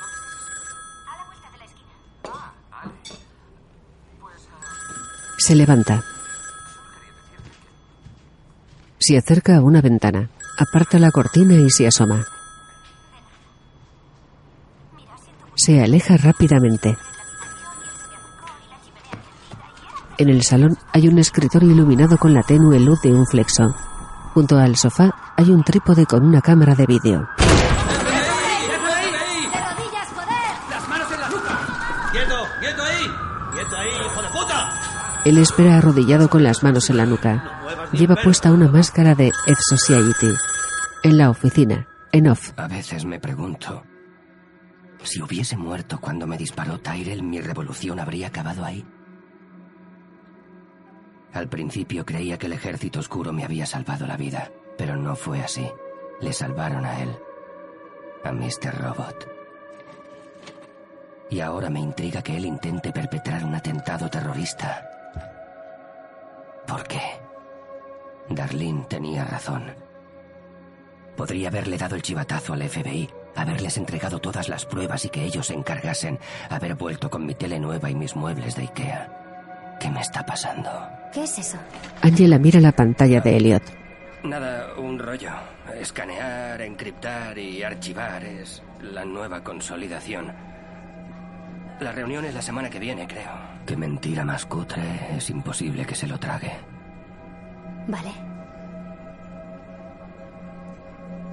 Se 5.37 5.55
levanta. 5.55 6.03
Se 8.99 9.17
acerca 9.17 9.57
a 9.57 9.61
una 9.61 9.81
ventana, 9.81 10.29
aparta 10.57 10.99
la 10.99 11.11
cortina 11.11 11.55
y 11.55 11.69
se 11.69 11.87
asoma. 11.87 12.25
Se 15.55 15.81
aleja 15.81 16.17
rápidamente. 16.17 16.97
En 20.17 20.29
el 20.29 20.43
salón 20.43 20.77
hay 20.91 21.07
un 21.07 21.19
escritorio 21.19 21.71
iluminado 21.71 22.17
con 22.17 22.33
la 22.33 22.43
tenue 22.43 22.79
luz 22.79 23.01
de 23.01 23.13
un 23.13 23.25
flexo. 23.25 23.75
Junto 24.33 24.57
al 24.57 24.75
sofá 24.75 25.33
hay 25.37 25.51
un 25.51 25.63
trípode 25.63 26.05
con 26.05 26.25
una 26.25 26.41
cámara 26.41 26.75
de 26.75 26.85
vídeo. 26.85 27.27
Él 35.25 35.37
espera 35.37 35.77
arrodillado 35.77 36.29
con 36.29 36.43
las 36.43 36.63
manos 36.63 36.89
en 36.89 36.97
la 36.97 37.05
nuca. 37.05 37.62
Lleva 37.93 38.15
puesta 38.15 38.51
una 38.51 38.67
máscara 38.67 39.13
de 39.13 39.27
Ed 39.27 39.55
Society. 39.59 40.33
En 41.03 41.15
la 41.15 41.29
oficina, 41.29 41.87
en 42.11 42.27
off, 42.27 42.51
A 42.57 42.67
veces 42.67 43.05
me 43.05 43.19
pregunto, 43.19 43.83
si 45.03 45.21
hubiese 45.21 45.55
muerto 45.57 45.99
cuando 46.01 46.25
me 46.25 46.35
disparó 46.35 46.79
Tyrell, 46.79 47.21
mi 47.21 47.39
revolución 47.39 47.99
habría 47.99 48.29
acabado 48.29 48.65
ahí. 48.65 48.83
Al 51.33 51.47
principio 51.49 52.03
creía 52.03 52.39
que 52.39 52.47
el 52.47 52.53
ejército 52.53 52.99
oscuro 52.99 53.31
me 53.31 53.43
había 53.43 53.67
salvado 53.67 54.07
la 54.07 54.17
vida, 54.17 54.51
pero 54.75 54.95
no 54.95 55.15
fue 55.15 55.41
así. 55.41 55.69
Le 56.19 56.33
salvaron 56.33 56.85
a 56.85 56.99
él, 56.99 57.15
a 58.23 58.31
Mr. 58.31 58.75
Robot. 58.81 59.27
Y 61.29 61.41
ahora 61.41 61.69
me 61.69 61.79
intriga 61.79 62.23
que 62.23 62.37
él 62.37 62.45
intente 62.45 62.91
perpetrar 62.91 63.45
un 63.45 63.53
atentado 63.53 64.09
terrorista. 64.09 64.89
¿Por 66.65 66.83
qué? 66.87 67.22
Darlene 68.29 68.85
tenía 68.89 69.25
razón. 69.25 69.73
Podría 71.15 71.49
haberle 71.49 71.77
dado 71.77 71.95
el 71.95 72.01
chivatazo 72.01 72.53
al 72.53 72.67
FBI, 72.67 73.09
haberles 73.35 73.77
entregado 73.77 74.19
todas 74.19 74.49
las 74.49 74.65
pruebas 74.65 75.05
y 75.05 75.09
que 75.09 75.23
ellos 75.23 75.47
se 75.47 75.53
encargasen, 75.53 76.19
haber 76.49 76.75
vuelto 76.75 77.09
con 77.09 77.25
mi 77.25 77.35
tele 77.35 77.59
nueva 77.59 77.89
y 77.89 77.95
mis 77.95 78.15
muebles 78.15 78.55
de 78.55 78.63
Ikea. 78.63 79.77
¿Qué 79.79 79.89
me 79.89 80.01
está 80.01 80.25
pasando? 80.25 80.69
¿Qué 81.11 81.23
es 81.23 81.37
eso? 81.37 81.57
Angela 82.01 82.39
mira 82.39 82.59
la 82.59 82.71
pantalla 82.71 83.21
de 83.21 83.37
Elliot. 83.37 83.63
Nada, 84.23 84.73
un 84.77 84.97
rollo. 84.97 85.31
Escanear, 85.77 86.61
encriptar 86.61 87.37
y 87.37 87.61
archivar 87.61 88.23
es 88.23 88.63
la 88.81 89.03
nueva 89.03 89.43
consolidación. 89.43 90.33
La 91.79 91.91
reunión 91.91 92.23
es 92.23 92.33
la 92.33 92.41
semana 92.41 92.69
que 92.69 92.79
viene, 92.79 93.05
creo. 93.07 93.31
Qué 93.65 93.75
mentira 93.75 94.23
más 94.23 94.45
cutre. 94.45 94.81
Es 95.17 95.29
imposible 95.29 95.85
que 95.85 95.95
se 95.95 96.07
lo 96.07 96.17
trague. 96.17 96.51
Vale. 97.87 98.11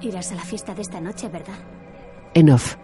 Irás 0.01 0.31
a 0.31 0.35
la 0.35 0.43
fiesta 0.43 0.73
de 0.73 0.81
esta 0.81 0.99
noche, 0.99 1.29
¿verdad? 1.29 1.53
En 2.33 2.49
off, 2.49 2.75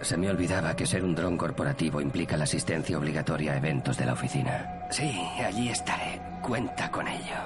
Se 0.00 0.16
me 0.16 0.30
olvidaba 0.30 0.74
que 0.76 0.86
ser 0.86 1.04
un 1.04 1.14
dron 1.14 1.36
corporativo 1.36 2.00
implica 2.00 2.36
la 2.36 2.44
asistencia 2.44 2.98
obligatoria 2.98 3.52
a 3.52 3.56
eventos 3.56 3.96
de 3.96 4.06
la 4.06 4.12
oficina. 4.12 4.86
Sí, 4.90 5.10
allí 5.44 5.68
estaré. 5.68 6.20
Cuenta 6.42 6.90
con 6.90 7.06
ello. 7.08 7.36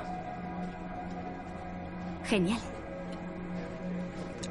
Genial. 2.24 2.58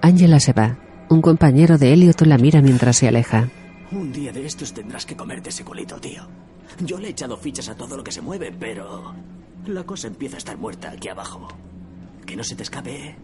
Angela 0.01 0.39
se 0.39 0.53
va. 0.53 0.77
Un 1.09 1.21
compañero 1.21 1.77
de 1.77 1.93
Elliot 1.93 2.21
la 2.21 2.37
mira 2.37 2.61
mientras 2.61 2.97
se 2.97 3.07
aleja. 3.07 3.49
Un 3.91 4.11
día 4.11 4.31
de 4.31 4.45
estos 4.45 4.73
tendrás 4.73 5.05
que 5.05 5.15
comerte 5.15 5.49
ese 5.49 5.63
culito, 5.63 5.99
tío. 5.99 6.23
Yo 6.79 6.99
le 6.99 7.07
he 7.07 7.11
echado 7.11 7.35
fichas 7.37 7.69
a 7.69 7.75
todo 7.75 7.97
lo 7.97 8.03
que 8.03 8.11
se 8.11 8.21
mueve, 8.21 8.51
pero... 8.57 9.13
La 9.67 9.83
cosa 9.83 10.07
empieza 10.07 10.35
a 10.35 10.39
estar 10.39 10.57
muerta 10.57 10.91
aquí 10.91 11.07
abajo. 11.09 11.47
Que 12.25 12.35
no 12.35 12.43
se 12.43 12.55
te 12.55 12.63
escape. 12.63 12.95
¿eh? 12.95 13.15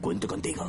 Cuento 0.00 0.26
contigo. 0.26 0.66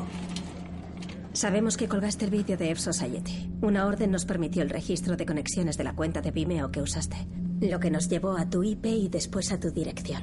Sabemos 1.33 1.77
que 1.77 1.87
colgaste 1.87 2.25
el 2.25 2.31
vídeo 2.31 2.57
de 2.57 2.69
F 2.71 2.81
Society. 2.81 3.49
Una 3.61 3.87
orden 3.87 4.11
nos 4.11 4.25
permitió 4.25 4.61
el 4.61 4.69
registro 4.69 5.17
de 5.17 5.25
conexiones 5.25 5.77
de 5.77 5.83
la 5.83 5.93
cuenta 5.93 6.21
de 6.21 6.29
Vimeo 6.29 6.71
que 6.71 6.81
usaste, 6.81 7.17
lo 7.59 7.79
que 7.79 7.89
nos 7.89 8.07
llevó 8.07 8.37
a 8.37 8.49
tu 8.49 8.63
IP 8.63 8.85
y 8.85 9.09
después 9.09 9.51
a 9.51 9.59
tu 9.59 9.71
dirección. 9.71 10.21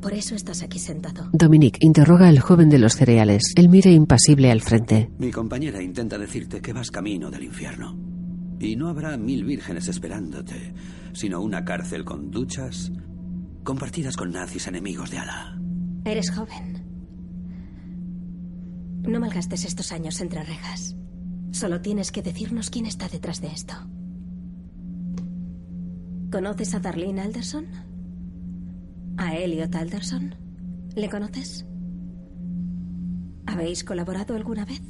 Por 0.00 0.14
eso 0.14 0.34
estás 0.34 0.62
aquí 0.62 0.78
sentado. 0.78 1.28
Dominic 1.32 1.78
interroga 1.80 2.28
al 2.28 2.38
joven 2.38 2.70
de 2.70 2.78
los 2.78 2.94
cereales. 2.94 3.42
Él 3.56 3.68
mira 3.68 3.90
impasible 3.90 4.50
al 4.50 4.62
frente. 4.62 5.10
Mi 5.18 5.30
compañera 5.30 5.82
intenta 5.82 6.16
decirte 6.16 6.62
que 6.62 6.72
vas 6.72 6.90
camino 6.90 7.30
del 7.30 7.42
infierno. 7.42 7.94
Y 8.58 8.76
no 8.76 8.88
habrá 8.88 9.16
mil 9.18 9.44
vírgenes 9.44 9.88
esperándote, 9.88 10.72
sino 11.16 11.40
una 11.40 11.64
cárcel 11.64 12.04
con 12.04 12.30
duchas 12.30 12.92
compartidas 13.64 14.18
con 14.18 14.32
nazis 14.32 14.66
enemigos 14.66 15.10
de 15.10 15.18
Alá. 15.18 15.58
Eres 16.04 16.30
joven. 16.30 16.84
No 19.02 19.18
malgastes 19.18 19.64
estos 19.64 19.92
años 19.92 20.20
entre 20.20 20.44
rejas. 20.44 20.94
Solo 21.52 21.80
tienes 21.80 22.12
que 22.12 22.20
decirnos 22.20 22.68
quién 22.68 22.84
está 22.84 23.08
detrás 23.08 23.40
de 23.40 23.48
esto. 23.48 23.74
¿Conoces 26.30 26.74
a 26.74 26.80
Darlene 26.80 27.22
Alderson? 27.22 27.64
¿A 29.16 29.36
Elliot 29.36 29.74
Alderson? 29.74 30.34
¿Le 30.94 31.08
conoces? 31.08 31.66
¿Habéis 33.46 33.84
colaborado 33.84 34.36
alguna 34.36 34.66
vez? 34.66 34.82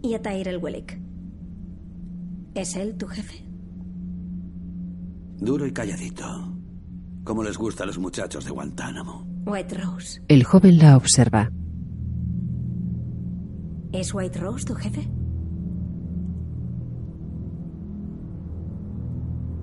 ¿Y 0.00 0.14
a 0.14 0.22
Tyrell 0.22 0.58
Wellick? 0.58 1.00
¿Es 2.54 2.76
él 2.76 2.96
tu 2.96 3.08
jefe? 3.08 3.45
Duro 5.38 5.66
y 5.66 5.72
calladito. 5.72 6.24
Como 7.24 7.42
les 7.42 7.58
gusta 7.58 7.82
a 7.84 7.86
los 7.86 7.98
muchachos 7.98 8.44
de 8.44 8.50
Guantánamo. 8.50 9.26
White 9.44 9.76
Rose. 9.78 10.22
El 10.28 10.44
joven 10.44 10.78
la 10.78 10.96
observa. 10.96 11.50
¿Es 13.92 14.14
White 14.14 14.38
Rose 14.38 14.64
tu 14.64 14.74
jefe? 14.74 15.08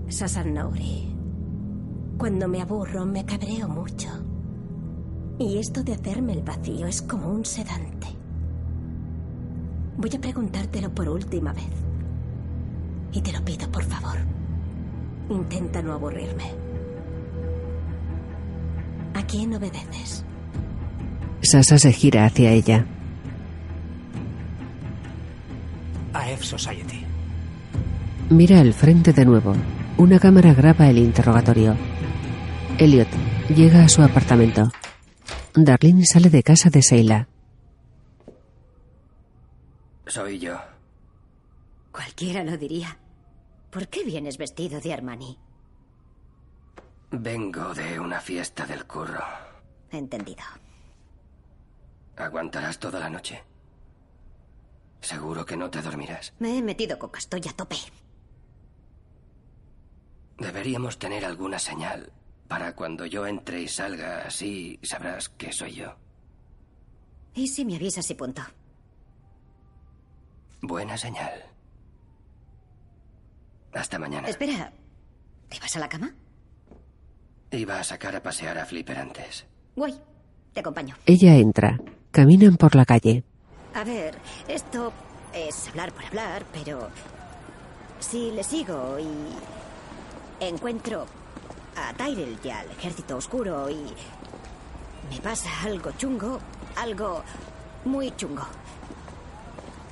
Sasan 0.09 0.53
Nouri. 0.53 1.15
Cuando 2.17 2.47
me 2.47 2.62
aburro 2.62 3.05
me 3.05 3.25
cabreo 3.25 3.67
mucho. 3.67 4.09
Y 5.39 5.57
esto 5.57 5.83
de 5.83 5.93
hacerme 5.93 6.33
el 6.33 6.43
vacío 6.43 6.86
es 6.86 7.01
como 7.01 7.29
un 7.29 7.43
sedante. 7.43 8.07
Voy 9.97 10.12
a 10.15 10.21
preguntártelo 10.21 10.93
por 10.93 11.09
última 11.09 11.51
vez. 11.51 11.71
Y 13.12 13.21
te 13.21 13.31
lo 13.33 13.43
pido, 13.43 13.69
por 13.71 13.83
favor. 13.83 14.17
Intenta 15.34 15.82
no 15.82 15.93
aburrirme. 15.93 16.52
¿A 19.15 19.26
quién 19.26 19.56
obedeces? 19.56 20.24
Sasa 21.41 21.80
se 21.80 21.91
gira 21.91 22.26
hacia 22.26 22.52
ella. 22.52 22.86
A 26.13 26.30
F 26.30 26.43
Society. 26.43 27.04
Mira 28.30 28.60
al 28.60 28.74
frente 28.74 29.12
de 29.12 29.26
nuevo. 29.26 29.56
Una 29.98 30.19
cámara 30.19 30.54
graba 30.54 30.88
el 30.88 31.00
interrogatorio. 31.00 31.76
Elliot 32.78 33.10
llega 33.50 33.84
a 33.84 33.89
su 33.89 34.04
apartamento. 34.04 34.72
Darlene 35.56 36.06
sale 36.06 36.30
de 36.30 36.43
casa 36.43 36.69
de 36.69 36.84
Seila. 36.84 37.28
Soy 40.06 40.38
yo. 40.38 40.58
Cualquiera 41.91 42.43
lo 42.43 42.56
diría. 42.56 42.98
¿Por 43.73 43.88
qué 43.88 44.03
vienes 44.03 44.38
vestido 44.38 44.79
de 44.79 44.93
Armani? 44.93 45.39
Vengo 47.09 47.73
de 47.73 47.99
una 47.99 48.21
fiesta 48.21 48.67
del 48.67 48.86
curro. 48.86 49.23
Entendido. 49.89 50.43
¿Aguantarás 52.15 52.77
toda 52.77 52.99
la 52.99 53.09
noche? 53.09 53.43
¿Seguro 55.01 55.43
que 55.43 55.57
no 55.57 55.71
te 55.71 55.81
dormirás? 55.81 56.33
Me 56.38 56.55
he 56.55 56.62
metido 56.62 56.99
coca, 56.99 57.17
estoy 57.17 57.41
a 57.49 57.53
tope. 57.53 57.77
Deberíamos 60.38 60.99
tener 60.99 61.25
alguna 61.25 61.57
señal 61.57 62.12
para 62.47 62.75
cuando 62.75 63.07
yo 63.07 63.25
entre 63.25 63.62
y 63.62 63.67
salga 63.67 64.27
así 64.27 64.79
sabrás 64.83 65.29
que 65.29 65.51
soy 65.51 65.73
yo. 65.75 65.95
¿Y 67.33 67.47
si 67.47 67.65
me 67.65 67.75
avisas 67.75 68.09
y 68.12 68.13
punto? 68.13 68.43
Buena 70.62 70.95
señal. 70.95 71.53
Hasta 73.73 73.99
mañana. 73.99 74.27
Espera, 74.27 74.71
¿te 75.49 75.59
vas 75.59 75.75
a 75.75 75.79
la 75.79 75.89
cama? 75.89 76.13
Iba 77.51 77.79
a 77.79 77.83
sacar 77.83 78.15
a 78.15 78.23
pasear 78.23 78.57
a 78.57 78.65
Flipper 78.65 78.97
antes. 78.97 79.45
Guay, 79.75 79.99
te 80.53 80.59
acompaño. 80.59 80.95
Ella 81.05 81.36
entra. 81.36 81.79
Caminan 82.12 82.57
por 82.57 82.75
la 82.75 82.86
calle. 82.86 83.23
A 83.73 83.83
ver, 83.83 84.15
esto 84.47 84.93
es 85.33 85.67
hablar 85.69 85.91
por 85.93 86.05
hablar, 86.05 86.45
pero 86.51 86.89
si 87.99 88.31
le 88.31 88.43
sigo 88.43 88.97
y 88.99 90.45
encuentro 90.45 91.05
a 91.75 91.93
Tyrell 91.93 92.38
y 92.43 92.49
al 92.49 92.69
ejército 92.71 93.17
oscuro 93.17 93.69
y 93.69 93.83
me 95.09 95.19
pasa 95.21 95.49
algo 95.63 95.91
chungo, 95.97 96.39
algo 96.75 97.23
muy 97.86 98.12
chungo. 98.15 98.45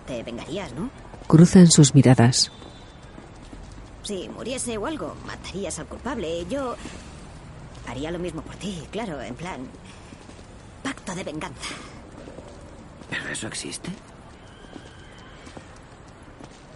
Te 0.06 0.22
vengarías, 0.24 0.74
¿no? 0.74 0.90
Cruzan 1.28 1.68
sus 1.68 1.96
miradas. 1.96 2.52
Si 4.12 4.28
muriese 4.28 4.78
o 4.78 4.86
algo, 4.86 5.16
matarías 5.26 5.80
al 5.80 5.86
culpable. 5.86 6.46
Yo 6.50 6.76
haría 7.88 8.12
lo 8.12 8.20
mismo 8.20 8.42
por 8.42 8.58
ti, 8.58 8.86
claro, 8.92 9.22
en 9.22 9.36
plan 9.36 9.66
pacto 10.84 11.16
de 11.16 11.24
venganza. 11.24 11.70
¿Pero 13.10 13.30
eso 13.30 13.48
existe? 13.48 13.90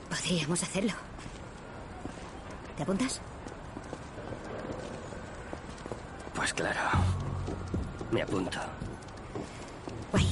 Podríamos 0.09 0.63
hacerlo. 0.63 0.93
¿Te 2.77 2.83
apuntas? 2.83 3.19
Pues 6.35 6.53
claro. 6.53 6.79
Me 8.11 8.21
apunto. 8.21 8.59
Guay. 10.13 10.25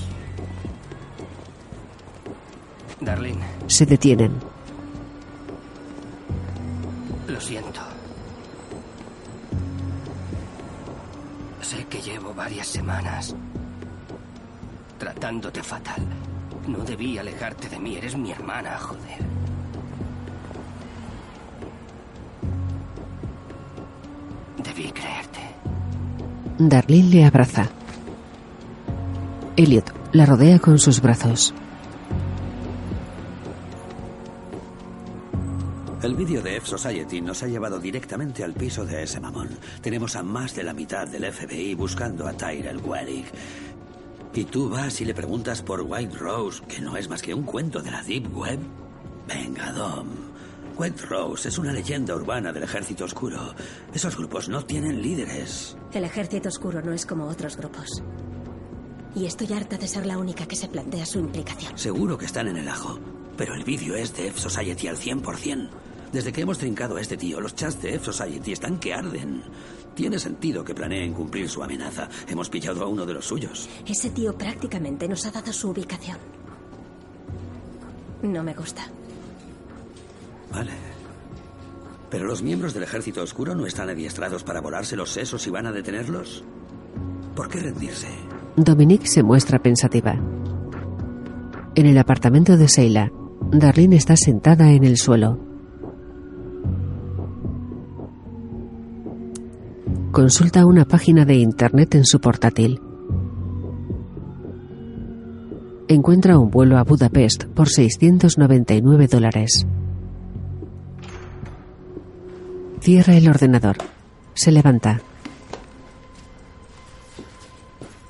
Darlene, 3.01 3.45
Se 3.67 3.85
detienen. 3.85 4.52
Lo 7.33 7.41
siento. 7.41 7.81
Sé 11.61 11.83
que 11.85 11.99
llevo 11.99 12.33
varias 12.33 12.67
semanas 12.67 13.35
tratándote 14.99 15.63
fatal. 15.63 16.01
No 16.67 16.79
debí 16.79 17.17
alejarte 17.17 17.67
de 17.69 17.79
mí, 17.79 17.95
eres 17.95 18.15
mi 18.15 18.31
hermana, 18.31 18.77
joder. 18.77 19.19
Debí 24.63 24.91
creerte. 24.91 25.39
Darlene 26.59 27.09
le 27.09 27.25
abraza. 27.25 27.67
Elliot 29.55 29.91
la 30.13 30.25
rodea 30.25 30.59
con 30.59 30.77
sus 30.77 31.01
brazos. 31.01 31.53
El 36.03 36.15
vídeo 36.15 36.41
de 36.41 36.57
F 36.57 36.67
Society 36.67 37.21
nos 37.21 37.43
ha 37.43 37.47
llevado 37.47 37.79
directamente 37.79 38.43
al 38.43 38.51
piso 38.51 38.85
de 38.85 39.03
ese 39.03 39.21
mamón. 39.21 39.57
Tenemos 39.79 40.17
a 40.17 40.21
más 40.21 40.53
de 40.53 40.61
la 40.61 40.73
mitad 40.73 41.07
del 41.07 41.31
FBI 41.31 41.75
buscando 41.75 42.27
a 42.27 42.33
Tyrell 42.33 42.81
Wellick. 42.83 43.27
¿Y 44.33 44.43
tú 44.43 44.69
vas 44.69 44.99
y 44.99 45.05
le 45.05 45.13
preguntas 45.13 45.61
por 45.61 45.79
White 45.79 46.17
Rose, 46.17 46.61
que 46.67 46.81
no 46.81 46.97
es 46.97 47.07
más 47.07 47.21
que 47.21 47.33
un 47.33 47.43
cuento 47.43 47.81
de 47.81 47.89
la 47.89 48.03
Deep 48.03 48.35
Web? 48.35 48.59
Venga, 49.29 49.71
Dom. 49.71 50.09
White 50.75 51.05
Rose 51.05 51.47
es 51.47 51.57
una 51.57 51.71
leyenda 51.71 52.13
urbana 52.13 52.51
del 52.51 52.63
ejército 52.63 53.05
oscuro. 53.05 53.55
Esos 53.93 54.17
grupos 54.17 54.49
no 54.49 54.65
tienen 54.65 55.01
líderes. 55.01 55.77
El 55.93 56.03
ejército 56.03 56.49
oscuro 56.49 56.81
no 56.81 56.91
es 56.91 57.05
como 57.05 57.27
otros 57.27 57.55
grupos. 57.55 58.03
Y 59.15 59.25
estoy 59.25 59.53
harta 59.53 59.77
de 59.77 59.87
ser 59.87 60.05
la 60.05 60.17
única 60.17 60.45
que 60.47 60.57
se 60.57 60.67
plantea 60.67 61.05
su 61.05 61.19
implicación. 61.19 61.77
Seguro 61.77 62.17
que 62.17 62.25
están 62.25 62.49
en 62.49 62.57
el 62.57 62.67
ajo. 62.67 62.99
Pero 63.37 63.55
el 63.55 63.63
vídeo 63.63 63.95
es 63.95 64.13
de 64.15 64.27
F 64.27 64.39
Society 64.41 64.87
al 64.87 64.97
100%. 64.97 65.69
Desde 66.13 66.31
que 66.31 66.41
hemos 66.41 66.59
trincado 66.59 66.95
a 66.95 67.01
este 67.01 67.17
tío, 67.17 67.41
los 67.41 67.55
chats 67.55 67.81
de 67.81 67.95
F 67.95 68.05
Society 68.05 68.51
están 68.51 68.77
que 68.77 68.93
arden. 68.93 69.41
Tiene 69.95 70.19
sentido 70.19 70.63
que 70.63 70.75
planeen 70.75 71.11
cumplir 71.11 71.49
su 71.49 71.63
amenaza. 71.63 72.07
Hemos 72.27 72.51
pillado 72.51 72.83
a 72.83 72.87
uno 72.87 73.03
de 73.03 73.15
los 73.15 73.25
suyos. 73.25 73.67
Ese 73.83 74.11
tío 74.11 74.37
prácticamente 74.37 75.07
nos 75.07 75.25
ha 75.25 75.31
dado 75.31 75.51
su 75.51 75.71
ubicación. 75.71 76.17
No 78.21 78.43
me 78.43 78.53
gusta. 78.53 78.83
Vale. 80.51 80.71
¿Pero 82.11 82.25
los 82.25 82.43
miembros 82.43 82.75
del 82.75 82.83
ejército 82.83 83.23
oscuro 83.23 83.55
no 83.55 83.65
están 83.65 83.89
adiestrados 83.89 84.43
para 84.43 84.61
volarse 84.61 84.95
los 84.95 85.09
sesos 85.09 85.47
y 85.47 85.49
van 85.49 85.65
a 85.65 85.71
detenerlos? 85.71 86.43
¿Por 87.35 87.49
qué 87.49 87.59
rendirse? 87.59 88.07
Dominique 88.55 89.07
se 89.07 89.23
muestra 89.23 89.57
pensativa. 89.57 90.13
En 91.73 91.87
el 91.87 91.97
apartamento 91.97 92.55
de 92.55 92.67
Seila, 92.67 93.11
Darlene 93.51 93.95
está 93.95 94.15
sentada 94.15 94.71
en 94.73 94.83
el 94.83 94.97
suelo. 94.97 95.52
Consulta 100.13 100.67
una 100.67 100.85
página 100.85 101.25
de 101.25 101.33
internet 101.33 101.95
en 101.95 102.05
su 102.05 102.21
portátil. 102.21 102.79
Encuentra 105.87 106.37
un 106.37 106.51
vuelo 106.51 106.77
a 106.77 106.83
Budapest 106.83 107.45
por 107.45 107.67
699 107.67 109.07
dólares. 109.07 109.65
Cierra 112.79 113.15
el 113.15 113.27
ordenador. 113.27 113.77
Se 114.35 114.51
levanta. 114.51 115.01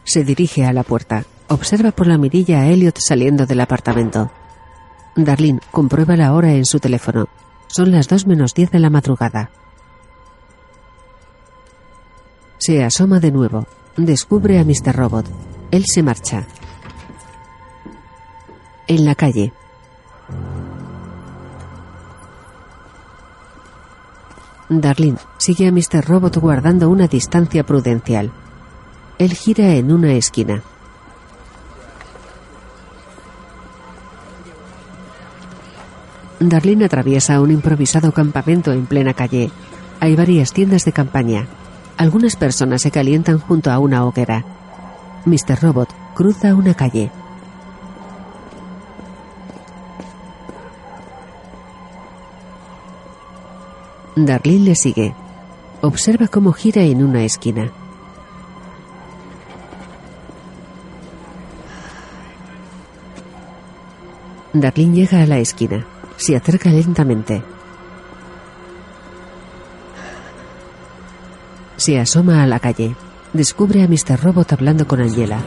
Se 0.04 0.26
dirige 0.26 0.66
a 0.66 0.74
la 0.74 0.84
puerta. 0.84 1.24
Observa 1.48 1.94
por 1.94 2.08
la 2.08 2.18
mirilla 2.18 2.63
a 2.63 2.68
Elliot 2.68 2.98
saliendo 3.00 3.46
del 3.46 3.62
apartamento. 3.62 4.30
Darlene 5.16 5.62
comprueba 5.72 6.18
la 6.18 6.34
hora 6.34 6.52
en 6.52 6.66
su 6.66 6.80
teléfono. 6.80 7.30
Son 7.68 7.94
las 7.94 8.10
2 8.10 8.28
menos 8.28 8.54
10 8.54 8.72
de 8.72 8.80
la 8.80 8.89
madrugada. 8.89 9.52
Se 12.65 12.82
asoma 12.82 13.19
de 13.19 13.30
nuevo. 13.30 13.67
Descubre 13.97 14.58
a 14.58 14.63
Mr. 14.63 14.95
Robot. 14.95 15.26
Él 15.69 15.84
se 15.86 16.02
marcha. 16.02 16.47
En 18.88 19.04
la 19.04 19.15
calle. 19.15 19.52
Darlene 24.69 25.17
sigue 25.39 25.67
a 25.67 25.73
Mr. 25.73 26.08
Robot 26.08 26.38
guardando 26.38 26.89
una 26.89 27.08
distancia 27.08 27.65
prudencial. 27.65 28.32
Él 29.17 29.34
gira 29.34 29.73
en 29.73 29.91
una 29.91 30.13
esquina. 30.13 30.63
Darlene 36.39 36.86
atraviesa 36.86 37.41
un 37.41 37.52
improvisado 37.52 38.13
campamento 38.13 38.71
en 38.71 38.86
plena 38.86 39.13
calle. 39.13 39.52
Hay 39.99 40.15
varias 40.15 40.54
tiendas 40.54 40.86
de 40.86 40.93
campaña. 40.93 41.45
Algunas 41.98 42.36
personas 42.36 42.82
se 42.82 42.92
calientan 42.92 43.40
junto 43.40 43.72
a 43.72 43.80
una 43.80 44.06
hoguera. 44.06 44.44
Mr. 45.26 45.62
Robot 45.62 45.90
cruza 46.16 46.54
una 46.56 46.74
calle. 46.74 47.12
Darlene 54.16 54.66
le 54.66 54.76
sigue. 54.76 55.16
Observa 55.82 56.28
cómo 56.28 56.52
gira 56.52 56.84
en 56.84 57.04
una 57.04 57.24
esquina. 57.24 57.72
Darlene 64.54 64.96
llega 64.96 65.24
a 65.24 65.26
la 65.26 65.40
esquina. 65.40 65.86
Se 66.18 66.36
acerca 66.36 66.70
lentamente. 66.70 67.44
Se 71.84 72.00
asoma 72.00 72.41
a 72.41 72.48
la 72.48 72.62
calle. 72.62 72.96
Descubre 73.34 73.84
a 73.84 73.89
Mr. 73.89 74.17
Robot 74.24 74.54
hablando 74.54 74.88
con 74.88 75.02
Angela. 75.02 75.38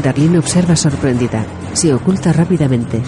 Darlene 0.00 0.38
observa 0.38 0.76
sorprendida. 0.76 1.44
Se 1.72 1.92
oculta 1.92 2.32
rápidamente. 2.32 3.02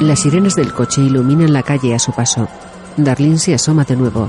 Las 0.00 0.20
sirenas 0.20 0.54
del 0.54 0.74
coche 0.74 1.00
iluminan 1.00 1.50
la 1.50 1.62
calle 1.62 1.94
a 1.94 1.98
su 1.98 2.12
paso. 2.12 2.46
Darlene 2.98 3.38
se 3.38 3.54
asoma 3.54 3.84
de 3.84 3.96
nuevo. 3.96 4.28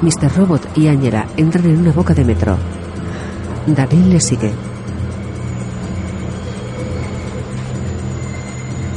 Mr. 0.00 0.34
Robot 0.34 0.78
y 0.78 0.86
Angela 0.86 1.26
entran 1.36 1.66
en 1.66 1.80
una 1.80 1.92
boca 1.92 2.14
de 2.14 2.24
metro. 2.24 2.56
Darlene 3.66 4.14
le 4.14 4.20
sigue. 4.20 4.69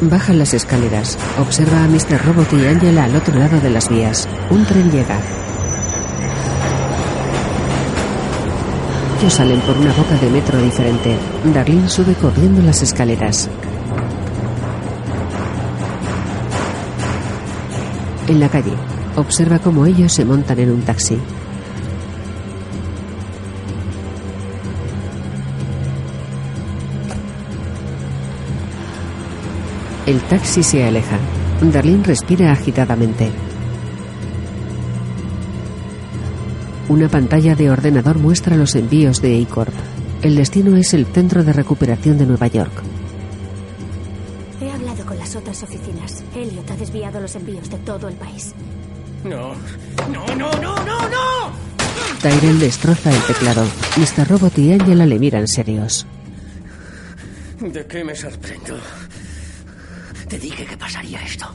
Bajan 0.09 0.37
las 0.37 0.53
escaleras. 0.53 1.17
Observa 1.39 1.83
a 1.83 1.87
Mr. 1.87 2.25
Robot 2.25 2.53
y 2.53 2.65
Angela 2.67 3.05
al 3.05 3.15
otro 3.15 3.37
lado 3.37 3.59
de 3.59 3.69
las 3.69 3.89
vías. 3.89 4.27
Un 4.49 4.65
tren 4.65 4.91
llega. 4.91 5.17
Ellos 9.19 9.33
salen 9.33 9.59
por 9.61 9.77
una 9.77 9.93
boca 9.93 10.15
de 10.15 10.29
metro 10.29 10.61
diferente. 10.61 11.17
Darlene 11.53 11.87
sube 11.87 12.13
corriendo 12.15 12.61
las 12.61 12.81
escaleras. 12.81 13.49
En 18.27 18.39
la 18.39 18.49
calle, 18.49 18.73
observa 19.15 19.59
cómo 19.59 19.85
ellos 19.85 20.11
se 20.11 20.25
montan 20.25 20.59
en 20.59 20.71
un 20.71 20.81
taxi. 20.81 21.17
El 30.05 30.21
taxi 30.23 30.63
se 30.63 30.83
aleja. 30.83 31.17
Darlene 31.61 32.03
respira 32.03 32.51
agitadamente. 32.51 33.31
Una 36.89 37.07
pantalla 37.07 37.55
de 37.55 37.69
ordenador 37.71 38.19
muestra 38.19 38.57
los 38.57 38.75
envíos 38.75 39.21
de 39.21 39.41
A-Corp. 39.41 39.73
El 40.21 40.35
destino 40.35 40.75
es 40.75 40.93
el 40.93 41.05
Centro 41.05 41.43
de 41.43 41.53
Recuperación 41.53 42.17
de 42.17 42.25
Nueva 42.25 42.47
York. 42.47 42.83
He 44.61 44.69
hablado 44.69 45.05
con 45.05 45.17
las 45.17 45.35
otras 45.37 45.63
oficinas. 45.63 46.21
Elliot 46.35 46.69
ha 46.69 46.75
desviado 46.75 47.21
los 47.21 47.35
envíos 47.35 47.69
de 47.69 47.77
todo 47.77 48.09
el 48.09 48.15
país. 48.15 48.53
No, 49.23 49.53
no, 50.11 50.25
no, 50.35 50.51
no, 50.61 50.75
no, 50.83 51.09
no. 51.09 51.51
Tyrell 52.21 52.59
destroza 52.59 53.09
el 53.09 53.21
teclado. 53.23 53.65
Mr. 53.95 54.27
Robot 54.27 54.57
y 54.59 54.73
Angela 54.73 55.05
le 55.05 55.17
miran 55.17 55.47
serios. 55.47 56.05
¿De 57.61 57.85
qué 57.85 58.03
me 58.03 58.13
sorprendo? 58.13 58.75
Te 60.27 60.39
dije 60.39 60.65
que 60.65 60.77
pasaría 60.77 61.21
esto. 61.21 61.53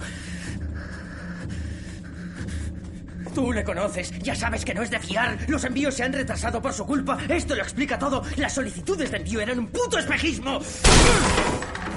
Tú 3.35 3.53
le 3.53 3.63
conoces, 3.63 4.11
ya 4.19 4.35
sabes 4.35 4.65
que 4.65 4.75
no 4.75 4.83
es 4.83 4.91
de 4.91 4.99
fiar. 4.99 5.39
Los 5.49 5.63
envíos 5.65 5.95
se 5.95 6.03
han 6.03 6.13
retrasado 6.13 6.61
por 6.61 6.73
su 6.73 6.85
culpa. 6.85 7.19
Esto 7.29 7.55
lo 7.55 7.63
explica 7.63 7.99
todo. 7.99 8.23
Las 8.37 8.55
solicitudes 8.55 9.11
de 9.11 9.19
envío 9.19 9.41
eran 9.41 9.59
un 9.61 9.69
puto 9.69 9.99
espejismo. 9.99 10.59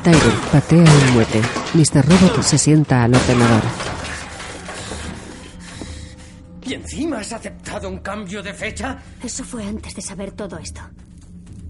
Tyrell 0.04 0.34
patea 0.52 0.80
un 0.80 1.14
mueble. 1.14 1.42
Mr. 1.74 2.06
Robot 2.06 2.44
se 2.44 2.58
sienta 2.58 3.04
al 3.04 3.16
ordenador. 3.16 3.64
¿Y 6.64 6.74
encima 6.74 7.20
has 7.20 7.34
aceptado 7.34 7.90
un 7.90 8.00
cambio 8.00 8.42
de 8.44 8.54
fecha? 8.54 9.00
Eso 9.24 9.44
fue 9.44 9.66
antes 9.66 9.96
de 9.96 10.02
saber 10.02 10.32
todo 10.32 10.58
esto. 10.58 10.82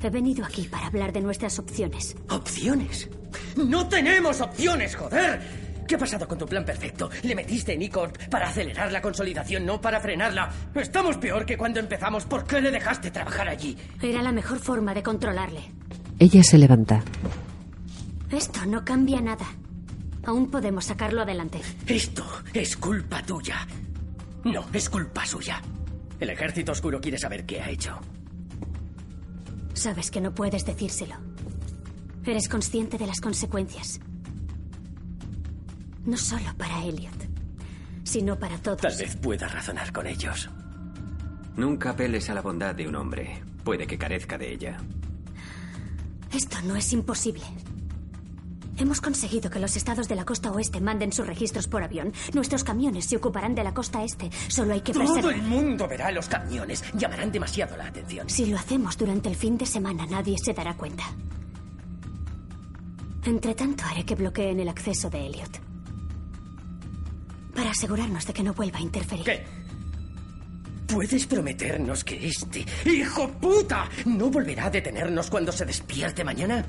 He 0.02 0.10
venido 0.10 0.44
aquí 0.44 0.64
para 0.64 0.88
hablar 0.88 1.14
de 1.14 1.22
nuestras 1.22 1.60
opciones. 1.60 2.16
¿Opciones? 2.30 3.10
¡No 3.56 3.88
tenemos 3.88 4.42
opciones, 4.42 4.96
joder! 4.96 5.40
¿Qué 5.88 5.96
ha 5.96 6.00
pasado 6.00 6.28
con 6.28 6.38
tu 6.38 6.46
plan 6.46 6.64
perfecto? 6.64 7.10
Le 7.24 7.36
metiste 7.36 7.74
en 7.74 7.82
E-Corp 7.82 8.18
para 8.30 8.48
acelerar 8.48 8.92
la 8.92 9.02
consolidación, 9.02 9.66
no 9.66 9.82
para 9.82 10.00
frenarla. 10.00 10.50
Estamos 10.76 11.18
peor 11.18 11.46
que 11.46 11.58
cuando 11.58 11.80
empezamos. 11.82 12.26
¿Por 12.26 12.46
qué 12.46 12.62
le 12.62 12.72
dejaste 12.72 13.12
trabajar 13.12 13.50
allí? 13.50 13.76
Era 14.02 14.22
la 14.22 14.32
mejor 14.32 14.60
forma 14.60 14.94
de 14.94 15.04
controlarle. 15.04 15.60
Ella 16.18 16.44
se 16.44 16.58
levanta. 16.58 17.04
Esto 18.30 18.66
no 18.66 18.86
cambia 18.86 19.20
nada. 19.20 19.46
Aún 20.26 20.50
podemos 20.50 20.86
sacarlo 20.86 21.24
adelante. 21.24 21.60
Esto 21.88 22.26
es 22.54 22.78
culpa 22.78 23.22
tuya. 23.24 23.68
No, 24.46 24.66
es 24.72 24.90
culpa 24.90 25.26
suya. 25.26 25.62
El 26.20 26.30
ejército 26.30 26.72
oscuro 26.72 27.02
quiere 27.02 27.18
saber 27.18 27.46
qué 27.46 27.60
ha 27.60 27.70
hecho. 27.70 28.00
Sabes 29.74 30.12
que 30.12 30.22
no 30.22 30.34
puedes 30.34 30.66
decírselo. 30.66 31.16
Eres 32.26 32.48
consciente 32.48 32.98
de 32.98 33.08
las 33.08 33.20
consecuencias. 33.20 34.00
No 36.06 36.18
solo 36.18 36.54
para 36.58 36.84
Elliot, 36.84 37.14
sino 38.04 38.38
para 38.38 38.58
todos. 38.58 38.82
Tal 38.82 38.96
vez 38.98 39.16
pueda 39.18 39.48
razonar 39.48 39.92
con 39.92 40.08
ellos. 40.08 40.50
Nunca 41.56 41.92
apeles 41.92 42.30
a 42.30 42.34
la 42.34 42.42
bondad 42.42 42.74
de 42.76 42.88
un 42.88 42.96
hombre. 42.96 43.44
Puede 43.64 43.86
que 43.88 43.98
carezca 43.98 44.38
de 44.38 44.52
ella. 44.54 44.78
Esto 46.34 46.58
no 46.64 46.76
es 46.76 46.94
imposible. 46.94 47.44
Hemos 48.78 49.02
conseguido 49.02 49.50
que 49.52 49.60
los 49.60 49.76
estados 49.76 50.08
de 50.08 50.16
la 50.16 50.26
costa 50.26 50.52
oeste 50.52 50.80
manden 50.82 51.12
sus 51.12 51.28
registros 51.28 51.68
por 51.68 51.84
avión. 51.84 52.14
Nuestros 52.34 52.64
camiones 52.64 53.06
se 53.06 53.18
ocuparán 53.18 53.54
de 53.54 53.64
la 53.64 53.74
costa 53.74 54.04
este. 54.04 54.30
Solo 54.48 54.74
hay 54.74 54.82
que 54.82 54.94
Todo 54.94 55.04
preservar. 55.14 55.34
el 55.36 55.42
mundo 55.44 55.88
verá 55.88 56.12
los 56.12 56.28
camiones. 56.28 56.84
Llamarán 56.96 57.32
demasiado 57.32 57.78
la 57.78 57.88
atención. 57.88 58.28
Si 58.30 58.46
lo 58.48 58.58
hacemos 58.58 58.98
durante 58.98 59.30
el 59.30 59.36
fin 59.36 59.58
de 59.58 59.66
semana, 59.68 60.08
nadie 60.08 60.36
se 60.44 60.54
dará 60.54 60.76
cuenta. 60.76 61.04
Entre 63.26 63.54
tanto, 63.54 63.84
haré 63.86 64.04
que 64.04 64.16
bloqueen 64.16 64.60
el 64.60 64.70
acceso 64.70 65.10
de 65.10 65.26
Elliot. 65.26 65.60
Para 67.56 67.72
asegurarnos 67.72 68.26
de 68.26 68.34
que 68.34 68.44
no 68.44 68.54
vuelva 68.54 68.80
a 68.80 68.82
interferir. 68.82 69.26
¿Qué? 69.26 69.46
¿Puedes 70.88 71.26
prometernos 71.26 72.04
que 72.04 72.28
este 72.28 72.66
hijo 72.86 73.30
puta 73.30 73.88
no 74.06 74.30
volverá 74.30 74.66
a 74.66 74.70
detenernos 74.70 75.30
cuando 75.30 75.52
se 75.52 75.66
despierte 75.66 76.24
mañana? 76.24 76.66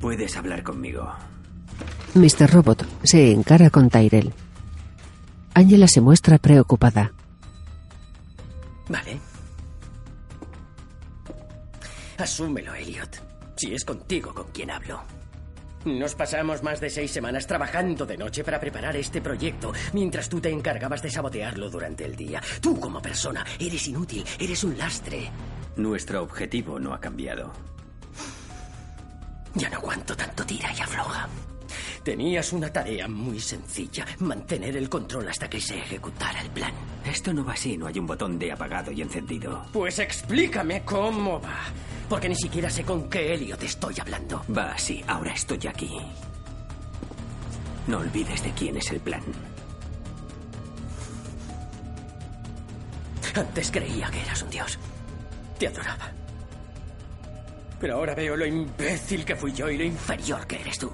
Puedes 0.00 0.36
hablar 0.36 0.62
conmigo. 0.62 1.08
Mr. 2.14 2.50
Robot 2.50 2.86
se 3.04 3.32
encara 3.32 3.70
con 3.70 3.88
Tyrell. 3.88 4.34
Angela 5.54 5.88
se 5.88 6.00
muestra 6.00 6.38
preocupada. 6.38 7.12
Vale. 8.88 9.18
Asúmelo, 12.18 12.74
Elliot. 12.74 13.22
Si 13.56 13.72
es 13.72 13.84
contigo 13.84 14.34
con 14.34 14.48
quien 14.48 14.70
hablo. 14.70 15.00
Nos 15.84 16.14
pasamos 16.14 16.62
más 16.62 16.80
de 16.80 16.90
seis 16.90 17.10
semanas 17.10 17.46
trabajando 17.46 18.06
de 18.06 18.16
noche 18.16 18.44
para 18.44 18.60
preparar 18.60 18.96
este 18.96 19.20
proyecto, 19.20 19.72
mientras 19.92 20.28
tú 20.28 20.40
te 20.40 20.50
encargabas 20.50 21.02
de 21.02 21.10
sabotearlo 21.10 21.70
durante 21.70 22.04
el 22.04 22.14
día. 22.14 22.40
Tú 22.60 22.78
como 22.78 23.02
persona 23.02 23.44
eres 23.58 23.88
inútil, 23.88 24.24
eres 24.38 24.62
un 24.62 24.78
lastre. 24.78 25.30
Nuestro 25.76 26.22
objetivo 26.22 26.78
no 26.78 26.94
ha 26.94 27.00
cambiado. 27.00 27.52
Ya 29.54 29.68
no 29.70 29.78
aguanto 29.78 30.16
tanto 30.16 30.46
tira 30.46 30.72
y 30.72 30.80
afloja. 30.80 31.28
Tenías 32.02 32.52
una 32.52 32.72
tarea 32.72 33.06
muy 33.06 33.38
sencilla, 33.38 34.04
mantener 34.18 34.76
el 34.76 34.88
control 34.88 35.28
hasta 35.28 35.48
que 35.48 35.60
se 35.60 35.78
ejecutara 35.78 36.40
el 36.40 36.50
plan. 36.50 36.72
Esto 37.04 37.32
no 37.32 37.44
va 37.44 37.52
así, 37.52 37.76
no 37.76 37.86
hay 37.86 37.98
un 37.98 38.06
botón 38.06 38.38
de 38.38 38.52
apagado 38.52 38.90
y 38.90 39.02
encendido. 39.02 39.66
Pues 39.72 39.98
explícame 39.98 40.82
cómo 40.82 41.40
va, 41.40 41.60
porque 42.12 42.28
ni 42.28 42.36
siquiera 42.36 42.68
sé 42.68 42.84
con 42.84 43.08
qué 43.08 43.32
Helio 43.32 43.56
te 43.56 43.64
estoy 43.64 43.94
hablando. 43.98 44.44
Va 44.54 44.72
así, 44.72 45.02
ahora 45.06 45.32
estoy 45.32 45.66
aquí. 45.66 45.98
No 47.86 48.00
olvides 48.00 48.42
de 48.42 48.50
quién 48.50 48.76
es 48.76 48.90
el 48.90 49.00
plan. 49.00 49.22
Antes 53.34 53.70
creía 53.70 54.10
que 54.10 54.20
eras 54.20 54.42
un 54.42 54.50
dios. 54.50 54.78
Te 55.58 55.68
adoraba. 55.68 56.12
Pero 57.80 57.94
ahora 57.94 58.14
veo 58.14 58.36
lo 58.36 58.44
imbécil 58.44 59.24
que 59.24 59.34
fui 59.34 59.54
yo 59.54 59.70
y 59.70 59.78
lo 59.78 59.84
inferior 59.84 60.46
que 60.46 60.60
eres 60.60 60.78
tú. 60.78 60.91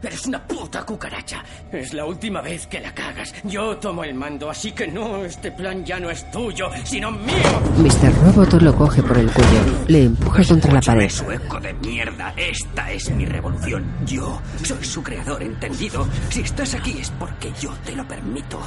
Eres 0.00 0.26
una 0.26 0.40
puta 0.46 0.84
cucaracha. 0.84 1.42
Es 1.72 1.92
la 1.92 2.04
última 2.04 2.40
vez 2.40 2.68
que 2.68 2.80
la 2.80 2.94
cagas. 2.94 3.34
Yo 3.42 3.76
tomo 3.78 4.04
el 4.04 4.14
mando, 4.14 4.48
así 4.48 4.70
que 4.70 4.86
no, 4.86 5.24
este 5.24 5.50
plan 5.50 5.84
ya 5.84 5.98
no 5.98 6.08
es 6.08 6.30
tuyo, 6.30 6.70
sino 6.84 7.10
mío. 7.10 7.60
Mr. 7.78 8.14
Robot 8.22 8.62
lo 8.62 8.74
coge 8.76 9.02
por 9.02 9.18
el 9.18 9.30
cuello, 9.32 9.60
le 9.88 10.04
empuja 10.04 10.44
contra 10.44 10.72
la 10.74 10.80
pared. 10.80 11.10
sueco 11.10 11.58
de 11.58 11.72
mierda, 11.74 12.32
esta 12.36 12.92
es 12.92 13.10
mi 13.10 13.26
revolución. 13.26 13.84
Yo 14.06 14.40
soy 14.62 14.84
su 14.84 15.02
creador, 15.02 15.42
¿entendido? 15.42 16.06
Si 16.30 16.42
estás 16.42 16.74
aquí 16.74 16.96
es 17.00 17.10
porque 17.18 17.52
yo 17.60 17.72
te 17.84 17.96
lo 17.96 18.06
permito. 18.06 18.60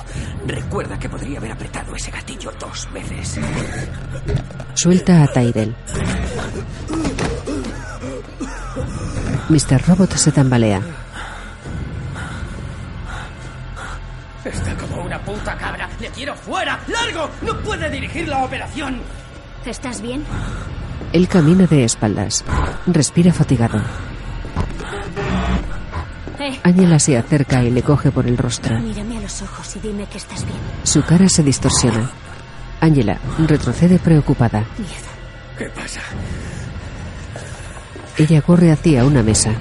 Recuerda 0.45 0.99
que 0.99 1.07
podría 1.07 1.37
haber 1.37 1.53
apretado 1.53 1.95
ese 1.95 2.11
gatillo 2.11 2.51
dos 2.59 2.89
veces. 2.91 3.39
Suelta 4.73 5.23
a 5.23 5.27
Tyrell. 5.27 5.73
Mr. 9.49 9.81
Robot 9.87 10.11
se 10.15 10.31
tambalea. 10.31 10.81
Puta 15.31 15.55
cabra. 15.57 15.89
Le 15.99 16.09
quiero 16.09 16.35
fuera. 16.35 16.79
¡Largo! 16.87 17.29
¡No 17.41 17.57
puede 17.59 17.89
dirigir 17.89 18.27
la 18.27 18.43
operación! 18.43 19.01
¿Estás 19.65 20.01
bien? 20.01 20.23
Él 21.13 21.27
camina 21.27 21.65
de 21.67 21.83
espaldas. 21.83 22.43
Respira 22.87 23.33
fatigado. 23.33 23.81
Eh, 26.39 26.59
Ángela 26.63 26.97
se 26.97 27.17
acerca 27.17 27.63
y 27.63 27.69
le 27.69 27.83
coge 27.83 28.11
por 28.11 28.25
el 28.25 28.37
rostro. 28.37 28.79
mírame 28.79 29.17
a 29.17 29.21
los 29.21 29.41
ojos 29.43 29.75
y 29.75 29.79
dime 29.79 30.05
que 30.07 30.17
estás 30.17 30.43
bien. 30.43 30.57
Su 30.83 31.03
cara 31.03 31.29
se 31.29 31.43
distorsiona. 31.43 32.09
Ángela 32.79 33.19
retrocede 33.47 33.99
preocupada. 33.99 34.65
Mierda. 34.77 35.11
¿Qué 35.57 35.65
pasa? 35.69 36.01
Ella 38.17 38.41
corre 38.41 38.71
hacia 38.71 39.05
una 39.05 39.21
mesa. 39.21 39.51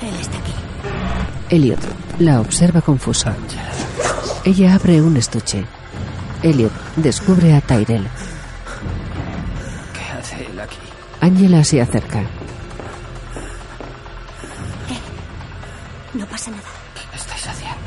Él 0.00 0.14
está 0.18 0.38
aquí. 0.38 0.52
Elliot 1.50 2.01
la 2.18 2.40
observa 2.40 2.80
confuso. 2.80 3.30
Ella 4.44 4.74
abre 4.74 5.00
un 5.00 5.16
estuche. 5.16 5.64
Elliot 6.42 6.72
descubre 6.96 7.54
a 7.54 7.60
Tyrell. 7.60 8.06
¿Qué 9.92 10.18
hace 10.18 10.46
él 10.46 10.60
aquí? 10.60 10.76
Ángela 11.20 11.62
se 11.64 11.80
acerca. 11.80 12.22
No 16.14 16.26
pasa 16.26 16.50
nada. 16.50 16.62
¿Qué 16.94 17.16
estáis 17.16 17.46
haciendo? 17.46 17.78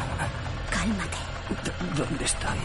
Cálmate. 0.69 1.17
¿Dónde 1.97 2.25
estoy? 2.25 2.57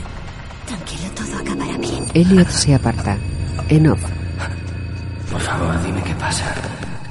Tranquilo, 0.67 1.11
todo 1.15 1.39
acabará 1.39 1.79
bien. 1.79 2.05
Elliot 2.15 2.49
se 2.49 2.75
aparta. 2.75 3.17
En 3.69 3.89
off. 3.89 4.01
Por 5.31 5.41
favor, 5.41 5.83
dime 5.83 6.03
qué 6.03 6.15
pasa. 6.15 6.45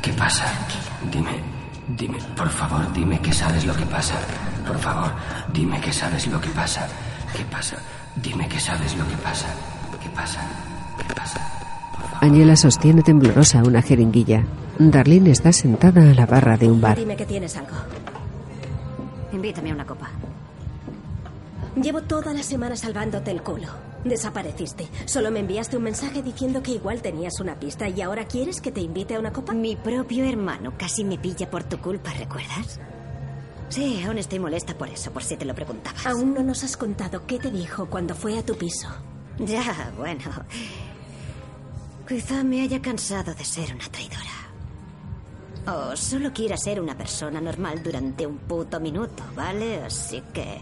¿Qué 0.01 0.12
pasa? 0.13 0.45
Dime, 1.12 1.41
dime, 1.97 2.17
por 2.36 2.49
favor, 2.49 2.91
dime 2.93 3.19
que 3.19 3.34
sabes 3.34 3.65
lo 3.65 3.75
que 3.75 3.86
pasa. 3.86 4.15
Por 4.65 4.78
favor, 4.78 5.12
dime 5.54 5.80
que 5.82 5.91
sabes 5.91 6.28
lo 6.28 6.39
que 6.39 6.49
pasa. 6.49 6.88
¿Qué 7.36 7.43
pasa? 7.45 7.78
Dime 8.15 8.47
que 8.47 8.60
sabes 8.60 8.95
lo 8.97 9.08
que 9.08 9.15
pasa. 9.17 9.47
¿Qué 10.02 10.10
pasa? 10.10 10.41
¿Qué 10.97 11.13
pasa? 11.13 11.39
Ángela 12.21 12.56
sostiene 12.56 13.02
temblorosa 13.02 13.63
una 13.63 13.82
jeringuilla. 13.82 14.43
Darlene 14.78 15.32
está 15.32 15.52
sentada 15.52 16.10
a 16.10 16.13
la 16.13 16.25
barra 16.25 16.58
de 16.58 16.69
un 16.69 16.82
bar. 16.82 16.97
Dime 16.97 17.15
que 17.15 17.25
tienes 17.25 17.56
algo. 17.58 17.75
Invítame 19.32 19.71
a 19.71 19.73
una 19.73 19.86
copa. 19.86 20.10
Llevo 21.82 22.02
toda 22.02 22.34
la 22.34 22.43
semana 22.43 22.75
salvándote 22.75 23.32
el 23.32 23.41
culo. 23.41 23.67
Desapareciste. 24.03 24.88
Solo 25.05 25.29
me 25.29 25.39
enviaste 25.39 25.75
un 25.75 25.83
mensaje 25.83 26.21
diciendo 26.21 26.63
que 26.63 26.71
igual 26.71 27.01
tenías 27.01 27.39
una 27.39 27.59
pista 27.59 27.89
y 27.89 28.01
ahora 28.01 28.25
quieres 28.25 28.62
que 28.62 28.71
te 28.71 28.81
invite 28.81 29.15
a 29.15 29.19
una 29.19 29.33
copa. 29.33 29.53
Mi 29.53 29.75
propio 29.75 30.23
hermano 30.25 30.73
casi 30.77 31.03
me 31.03 31.17
pilla 31.17 31.49
por 31.49 31.63
tu 31.63 31.79
culpa, 31.79 32.13
¿recuerdas? 32.13 32.79
Sí, 33.67 34.01
aún 34.03 34.17
estoy 34.17 34.39
molesta 34.39 34.77
por 34.77 34.89
eso, 34.89 35.12
por 35.12 35.23
si 35.23 35.35
te 35.35 35.45
lo 35.45 35.53
preguntabas. 35.53 36.05
Aún 36.07 36.33
no 36.33 36.41
nos 36.41 36.63
has 36.63 36.77
contado 36.77 37.27
qué 37.27 37.39
te 37.39 37.51
dijo 37.51 37.88
cuando 37.88 38.15
fue 38.15 38.38
a 38.38 38.45
tu 38.45 38.55
piso. 38.57 38.88
Ya, 39.38 39.91
bueno. 39.97 40.45
Quizá 42.07 42.43
me 42.43 42.62
haya 42.62 42.81
cansado 42.81 43.33
de 43.35 43.45
ser 43.45 43.75
una 43.75 43.88
traidora. 43.89 44.23
O 45.67 45.95
solo 45.95 46.33
quiera 46.33 46.57
ser 46.57 46.81
una 46.81 46.97
persona 46.97 47.39
normal 47.39 47.83
durante 47.83 48.25
un 48.25 48.38
puto 48.39 48.79
minuto, 48.79 49.23
¿vale? 49.35 49.83
Así 49.83 50.23
que... 50.33 50.62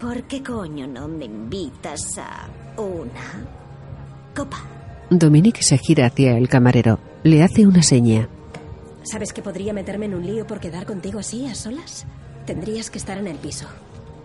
¿Por 0.00 0.24
qué 0.24 0.42
coño 0.42 0.88
no 0.88 1.06
me 1.06 1.26
invitas 1.26 2.18
a 2.18 2.48
una 2.76 3.46
copa? 4.34 4.58
Dominique 5.10 5.62
se 5.62 5.78
gira 5.78 6.06
hacia 6.06 6.36
el 6.36 6.48
camarero. 6.48 6.98
Le 7.22 7.42
hace 7.42 7.66
una 7.66 7.82
seña. 7.82 8.28
¿Sabes 9.02 9.32
que 9.32 9.42
podría 9.42 9.72
meterme 9.72 10.06
en 10.06 10.14
un 10.14 10.26
lío 10.26 10.46
por 10.46 10.60
quedar 10.60 10.86
contigo 10.86 11.18
así, 11.18 11.46
a 11.46 11.54
solas? 11.54 12.06
Tendrías 12.46 12.90
que 12.90 12.98
estar 12.98 13.18
en 13.18 13.26
el 13.28 13.36
piso. 13.36 13.66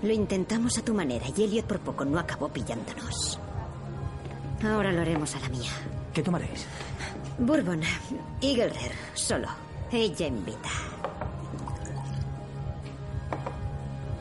Lo 0.01 0.13
intentamos 0.13 0.77
a 0.77 0.83
tu 0.83 0.93
manera 0.93 1.25
y 1.35 1.43
Elliot 1.43 1.65
por 1.65 1.79
poco 1.79 2.05
no 2.05 2.19
acabó 2.19 2.49
pillándonos. 2.49 3.39
Ahora 4.63 4.91
lo 4.91 5.01
haremos 5.01 5.35
a 5.35 5.39
la 5.39 5.49
mía. 5.49 5.71
¿Qué 6.13 6.23
tomaréis? 6.23 6.65
Bourbon, 7.39 7.81
Eagle 8.41 8.69
Rare, 8.69 8.95
solo. 9.13 9.47
Ella 9.91 10.27
invita. 10.27 10.69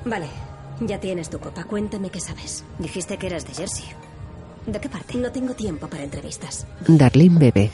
Vale, 0.05 0.29
ya 0.81 1.01
tienes 1.01 1.31
tu 1.31 1.39
copa. 1.39 1.65
Cuéntame 1.65 2.11
qué 2.11 2.21
sabes. 2.21 2.65
Dijiste 2.79 3.17
que 3.17 3.27
eras 3.27 3.47
de 3.47 3.55
Jersey. 3.55 3.85
¿De 4.67 4.81
qué 4.81 4.89
parte? 4.89 5.17
No 5.17 5.31
tengo 5.31 5.55
tiempo 5.55 5.87
para 5.89 6.03
entrevistas. 6.03 6.67
Darlene 6.87 7.39
bebe. 7.39 7.71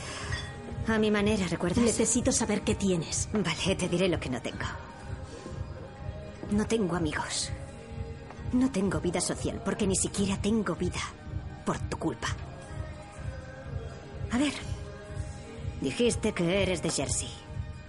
A 0.87 0.98
mi 0.98 1.11
manera, 1.11 1.46
¿recuerdas? 1.48 1.83
Necesito 1.83 2.33
saber 2.33 2.62
qué 2.62 2.74
tienes. 2.74 3.28
Vale, 3.33 3.76
te 3.76 3.88
diré 3.88 4.09
lo 4.09 4.20
que 4.20 4.28
no 4.28 4.42
tengo. 4.42 4.66
No 6.50 6.66
tengo 6.66 6.96
amigos. 6.96 7.50
No 8.52 8.70
tengo 8.70 9.00
vida 9.00 9.20
social 9.20 9.62
porque 9.64 9.87
ni 9.87 9.96
siquiera 9.96 10.37
tengo 10.37 10.74
vida 10.74 11.00
por 11.64 11.78
tu 11.78 11.96
culpa. 11.96 12.28
A 14.31 14.38
ver, 14.38 14.52
dijiste 15.81 16.33
que 16.33 16.62
eres 16.62 16.83
de 16.83 16.90
Jersey, 16.90 17.28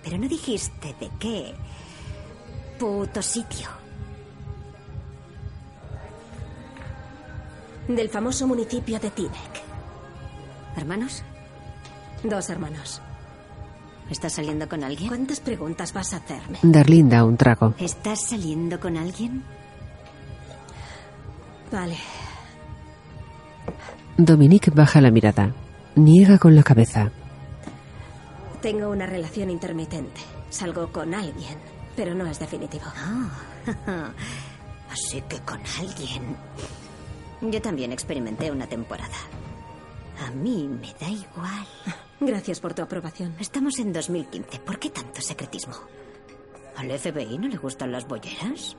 pero 0.03 0.17
no 0.17 0.27
dijiste 0.27 0.95
de 0.99 1.09
qué 1.19 1.53
puto 2.79 3.21
sitio. 3.21 3.82
Del 7.87 8.09
famoso 8.09 8.47
municipio 8.47 8.99
de 8.99 9.09
Tinek. 9.11 9.61
¿Hermanos? 10.77 11.23
Dos 12.23 12.49
hermanos. 12.49 13.01
¿Estás 14.09 14.33
saliendo 14.33 14.67
con 14.69 14.83
alguien? 14.83 15.09
¿Cuántas 15.09 15.39
preguntas 15.39 15.93
vas 15.93 16.13
a 16.13 16.17
hacerme? 16.17 16.59
Darlene 16.61 17.09
da 17.09 17.23
un 17.25 17.35
trago. 17.37 17.73
¿Estás 17.77 18.21
saliendo 18.29 18.79
con 18.79 18.97
alguien? 18.97 19.43
Vale. 21.71 21.97
Dominique 24.17 24.71
baja 24.71 25.01
la 25.01 25.11
mirada. 25.11 25.53
Niega 25.95 26.37
con 26.37 26.55
la 26.55 26.63
cabeza. 26.63 27.11
Tengo 28.61 28.89
una 28.89 29.05
relación 29.05 29.49
intermitente. 29.49 30.21
Salgo 30.49 30.91
con 30.91 31.13
alguien, 31.13 31.57
pero 31.95 32.13
no 32.15 32.25
es 32.27 32.39
definitivo. 32.39 32.85
Ah, 32.95 33.29
así 34.91 35.21
que 35.27 35.39
con 35.39 35.59
alguien. 35.79 36.35
Yo 37.43 37.61
también 37.61 37.91
experimenté 37.91 38.51
una 38.51 38.67
temporada. 38.67 39.17
A 40.25 40.31
mí 40.31 40.67
me 40.67 40.93
da 40.99 41.09
igual. 41.09 41.67
Gracias 42.19 42.59
por 42.59 42.73
tu 42.73 42.81
aprobación. 42.81 43.35
Estamos 43.39 43.79
en 43.79 43.91
2015. 43.91 44.59
¿Por 44.59 44.79
qué 44.79 44.89
tanto 44.89 45.21
secretismo? 45.21 45.75
¿Al 46.77 46.89
FBI 46.97 47.37
no 47.37 47.47
le 47.47 47.57
gustan 47.57 47.91
las 47.91 48.07
bolleras? 48.07 48.75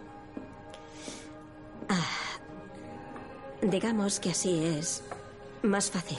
Digamos 3.63 4.21
que 4.21 4.31
así 4.31 4.65
es 4.65 5.03
más 5.63 5.91
fácil. 5.91 6.19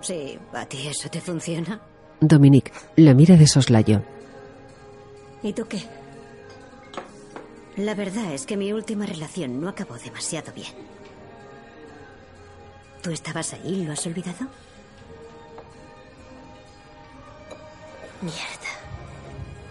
Sí, 0.00 0.38
¿a 0.52 0.66
ti 0.66 0.86
eso 0.86 1.08
te 1.08 1.20
funciona? 1.20 1.80
Dominique 2.20 2.72
la 2.96 3.14
mira 3.14 3.36
de 3.36 3.46
soslayo. 3.46 4.02
¿Y 5.42 5.52
tú 5.52 5.66
qué? 5.66 5.82
La 7.76 7.94
verdad 7.94 8.32
es 8.32 8.44
que 8.46 8.56
mi 8.56 8.72
última 8.72 9.06
relación 9.06 9.60
no 9.60 9.68
acabó 9.68 9.96
demasiado 9.98 10.52
bien. 10.52 10.72
¿Tú 13.02 13.10
estabas 13.10 13.52
ahí? 13.52 13.84
¿Lo 13.84 13.92
has 13.92 14.06
olvidado? 14.06 14.46
Mierda. 18.20 18.68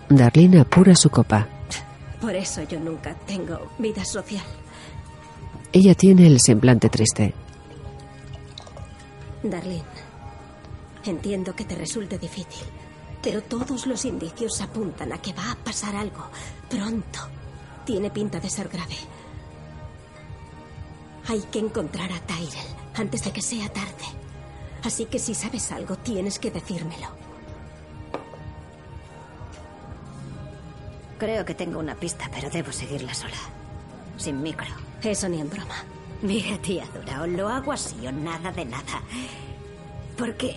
Darlene 0.09 0.61
apura 0.61 0.95
su 0.95 1.09
copa. 1.09 1.47
Por 2.21 2.34
eso 2.36 2.63
yo 2.63 2.80
nunca 2.80 3.13
tengo 3.13 3.71
vida 3.78 4.05
social. 4.05 4.45
Ella 5.73 5.93
tiene 5.93 6.28
el 6.28 6.39
semblante 6.39 6.89
triste. 6.89 7.34
Darlene, 9.43 9.84
entiendo 11.03 11.53
que 11.55 11.65
te 11.65 11.75
resulte 11.75 12.17
difícil, 12.17 12.65
pero 13.21 13.43
todos 13.43 13.86
los 13.86 14.05
indicios 14.05 14.61
apuntan 14.61 15.11
a 15.11 15.21
que 15.21 15.34
va 15.34 15.51
a 15.51 15.55
pasar 15.55 15.95
algo 15.95 16.30
pronto. 16.69 17.19
Tiene 17.86 18.09
pinta 18.09 18.39
de 18.39 18.49
ser 18.49 18.69
grave. 18.69 18.95
Hay 21.28 21.41
que 21.51 21.59
encontrar 21.59 22.11
a 22.13 22.19
Tyrell 22.21 22.87
antes 23.00 23.24
de 23.24 23.32
que 23.32 23.41
sea 23.41 23.70
tarde. 23.70 24.06
Así 24.84 25.06
que 25.06 25.20
si 25.20 25.34
sabes 25.34 25.72
algo, 25.72 25.98
tienes 25.98 26.39
que 26.39 26.52
decírmelo. 26.52 27.08
Creo 31.18 31.45
que 31.45 31.56
tengo 31.56 31.80
una 31.80 31.95
pista, 31.95 32.30
pero 32.32 32.50
debo 32.50 32.72
seguirla 32.72 33.14
sola. 33.14 33.38
Sin 34.18 34.41
micro. 34.41 34.68
Eso 35.02 35.28
ni 35.28 35.41
en 35.41 35.50
broma. 35.50 35.84
Mira, 36.22 36.58
tía 36.60 36.86
Dura, 36.93 37.22
o 37.22 37.28
lo 37.28 37.48
hago 37.48 37.72
así 37.72 37.95
o 38.08 38.12
nada 38.12 38.52
de 38.52 38.66
nada. 38.66 39.02
Porque 40.18 40.56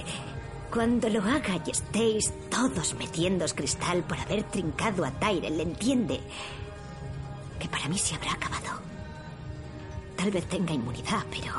cuando 0.72 1.08
lo 1.08 1.22
haga 1.22 1.60
y 1.66 1.70
estéis 1.70 2.32
todos 2.48 2.94
metiéndos 2.94 3.54
cristal 3.54 4.02
por 4.04 4.18
haber 4.18 4.44
trincado 4.44 5.04
a 5.04 5.10
Tyrell, 5.10 5.60
entiende 5.60 6.20
que 7.58 7.68
para 7.68 7.88
mí 7.88 7.98
se 7.98 8.14
habrá 8.14 8.32
acabado. 8.32 8.80
Tal 10.16 10.30
vez 10.30 10.46
tenga 10.46 10.72
inmunidad, 10.72 11.24
pero 11.30 11.52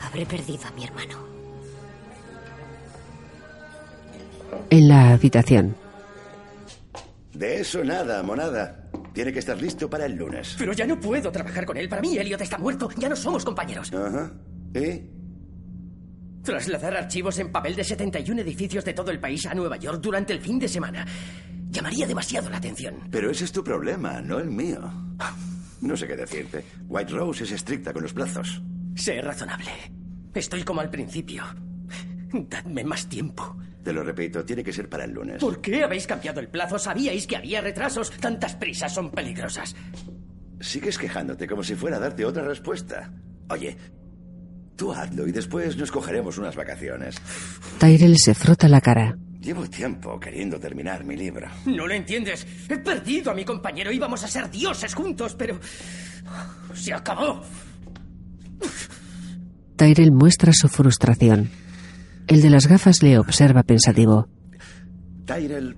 habré 0.00 0.26
perdido 0.26 0.66
a 0.66 0.70
mi 0.72 0.84
hermano. 0.84 1.26
En 4.70 4.88
la 4.88 5.12
habitación. 5.12 5.74
De 7.32 7.60
eso 7.60 7.84
nada, 7.84 8.22
monada. 8.22 8.90
Tiene 9.12 9.32
que 9.32 9.38
estar 9.38 9.60
listo 9.60 9.88
para 9.88 10.06
el 10.06 10.14
lunes. 10.14 10.56
Pero 10.58 10.72
ya 10.72 10.86
no 10.86 10.98
puedo 10.98 11.30
trabajar 11.30 11.64
con 11.64 11.76
él. 11.76 11.88
Para 11.88 12.02
mí, 12.02 12.16
Elliot 12.16 12.40
está 12.40 12.58
muerto. 12.58 12.88
Ya 12.96 13.08
no 13.08 13.16
somos 13.16 13.44
compañeros. 13.44 13.92
Ajá. 13.92 14.32
¿Y? 14.74 15.18
Trasladar 16.42 16.96
archivos 16.96 17.38
en 17.38 17.52
papel 17.52 17.76
de 17.76 17.84
71 17.84 18.40
edificios 18.40 18.84
de 18.84 18.94
todo 18.94 19.10
el 19.10 19.20
país 19.20 19.46
a 19.46 19.54
Nueva 19.54 19.76
York 19.76 20.00
durante 20.00 20.32
el 20.32 20.40
fin 20.40 20.58
de 20.58 20.68
semana 20.68 21.06
llamaría 21.70 22.06
demasiado 22.06 22.48
la 22.50 22.56
atención. 22.56 23.08
Pero 23.10 23.30
ese 23.30 23.44
es 23.44 23.52
tu 23.52 23.62
problema, 23.62 24.20
no 24.20 24.38
el 24.38 24.50
mío. 24.50 24.80
No 25.80 25.96
sé 25.96 26.06
qué 26.06 26.16
decirte. 26.16 26.64
White 26.88 27.12
Rose 27.12 27.44
es 27.44 27.52
estricta 27.52 27.92
con 27.92 28.02
los 28.02 28.12
plazos. 28.12 28.62
Sé 28.98 29.20
razonable. 29.22 29.70
Estoy 30.34 30.64
como 30.64 30.80
al 30.80 30.90
principio. 30.90 31.44
Dadme 32.32 32.82
más 32.82 33.08
tiempo. 33.08 33.56
Te 33.84 33.92
lo 33.92 34.02
repito, 34.02 34.44
tiene 34.44 34.64
que 34.64 34.72
ser 34.72 34.88
para 34.88 35.04
el 35.04 35.12
lunes. 35.12 35.40
¿Por 35.40 35.60
qué 35.60 35.84
habéis 35.84 36.06
cambiado 36.06 36.40
el 36.40 36.48
plazo? 36.48 36.78
Sabíais 36.78 37.26
que 37.26 37.36
había 37.36 37.60
retrasos. 37.60 38.10
Tantas 38.10 38.56
prisas 38.56 38.92
son 38.92 39.10
peligrosas. 39.10 39.74
Sigues 40.60 40.98
quejándote 40.98 41.46
como 41.46 41.62
si 41.62 41.76
fuera 41.76 41.96
a 41.96 42.00
darte 42.00 42.24
otra 42.24 42.42
respuesta. 42.42 43.12
Oye, 43.48 43.76
tú 44.76 44.92
hazlo 44.92 45.28
y 45.28 45.32
después 45.32 45.76
nos 45.76 45.92
cogeremos 45.92 46.36
unas 46.36 46.56
vacaciones. 46.56 47.16
Tyrell 47.78 48.18
se 48.18 48.34
frota 48.34 48.68
la 48.68 48.80
cara. 48.80 49.16
Llevo 49.40 49.70
tiempo 49.70 50.18
queriendo 50.18 50.58
terminar 50.58 51.04
mi 51.04 51.16
libro. 51.16 51.48
No 51.66 51.86
lo 51.86 51.94
entiendes. 51.94 52.44
He 52.68 52.78
perdido 52.78 53.30
a 53.30 53.34
mi 53.34 53.44
compañero. 53.44 53.92
Íbamos 53.92 54.24
a 54.24 54.28
ser 54.28 54.50
dioses 54.50 54.92
juntos, 54.92 55.36
pero... 55.36 55.60
Se 56.74 56.92
acabó. 56.92 57.42
Tyrell 59.76 60.12
muestra 60.12 60.52
su 60.52 60.68
frustración. 60.68 61.50
El 62.26 62.42
de 62.42 62.50
las 62.50 62.66
gafas 62.66 63.02
le 63.02 63.18
observa 63.18 63.62
pensativo. 63.62 64.28
Tyrell... 65.24 65.76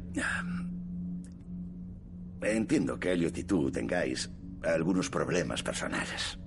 Entiendo 2.43 2.99
que 2.99 3.13
Elliot 3.13 3.37
y 3.37 3.45
tú 3.45 3.71
tengáis 3.71 4.31
algunos 4.65 5.11
problemas 5.11 5.63
personales. 5.63 6.39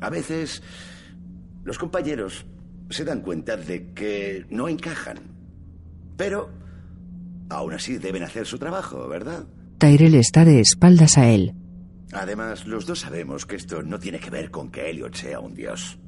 A 0.00 0.08
veces 0.08 0.62
los 1.64 1.78
compañeros 1.78 2.46
se 2.88 3.04
dan 3.04 3.20
cuenta 3.20 3.56
de 3.56 3.92
que 3.92 4.46
no 4.50 4.68
encajan. 4.68 5.18
Pero 6.16 6.50
aún 7.48 7.74
así 7.74 7.98
deben 7.98 8.22
hacer 8.22 8.46
su 8.46 8.58
trabajo, 8.58 9.08
¿verdad? 9.08 9.46
Tyrell 9.78 10.14
está 10.14 10.44
de 10.44 10.60
espaldas 10.60 11.18
a 11.18 11.28
él. 11.28 11.54
Además, 12.12 12.66
los 12.66 12.86
dos 12.86 13.00
sabemos 13.00 13.46
que 13.46 13.56
esto 13.56 13.82
no 13.82 13.98
tiene 13.98 14.18
que 14.18 14.30
ver 14.30 14.50
con 14.50 14.70
que 14.70 14.90
Elliot 14.90 15.14
sea 15.14 15.40
un 15.40 15.54
dios. 15.54 15.98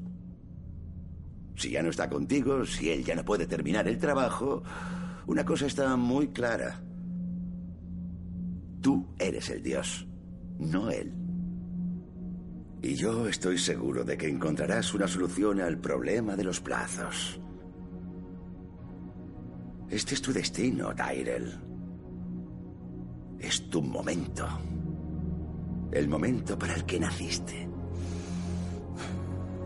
Si 1.55 1.71
ya 1.71 1.83
no 1.83 1.91
está 1.91 2.09
contigo, 2.09 2.65
si 2.67 2.91
él 2.91 3.05
ya 3.05 3.15
no 3.15 3.25
puede 3.25 3.47
terminar 3.47 3.87
el 3.87 3.99
trabajo, 3.99 4.63
una 5.27 5.45
cosa 5.45 5.67
está 5.67 5.97
muy 5.97 6.29
clara. 6.29 6.81
Tú 8.81 9.15
eres 9.19 9.49
el 9.51 9.63
dios, 9.63 10.07
no 10.59 10.91
él. 10.91 11.13
Y 12.83 12.97
yo 12.97 13.29
estoy 13.29 13.59
seguro 13.59 14.03
de 14.03 14.19
que 14.19 14.29
encontrarás 14.29 14.93
una 14.93 15.07
solución 15.07 15.61
al 15.61 15.79
problema 15.79 16.35
de 16.35 16.43
los 16.43 16.61
plazos. 16.61 17.39
Este 19.89 20.15
es 20.15 20.23
tu 20.23 20.33
destino, 20.33 20.93
Tyrell. 20.97 21.53
Es 23.39 23.71
tu 23.71 23.83
momento. 23.83 24.49
El 25.93 26.09
momento 26.09 26.59
para 26.59 26.75
el 26.75 26.85
que 26.85 26.99
naciste. 26.99 27.69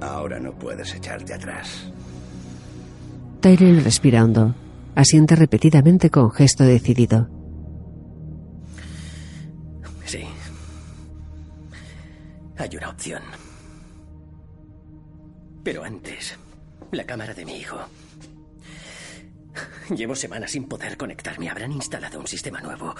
Ahora 0.01 0.39
no 0.41 0.53
puedes 0.59 0.93
echarte 0.95 1.33
atrás. 1.33 1.91
Tyrell 3.41 3.83
respira 3.85 4.25
hondo. 4.25 4.55
Asiente 4.95 5.37
repetidamente 5.37 6.11
con 6.11 6.31
gesto 6.33 6.65
decidido. 6.65 7.29
Sí. 10.05 10.25
Hay 12.57 12.77
una 12.77 12.91
opción. 12.91 13.23
Pero 15.63 15.85
antes, 15.85 16.39
la 16.93 17.05
cámara 17.05 17.35
de 17.35 17.45
mi 17.45 17.57
hijo. 17.57 17.79
Llevo 19.95 20.15
semanas 20.15 20.51
sin 20.51 20.65
poder 20.65 20.97
conectarme. 20.97 21.49
Habrán 21.49 21.73
instalado 21.73 22.19
un 22.19 22.27
sistema 22.27 22.61
nuevo. 22.61 22.95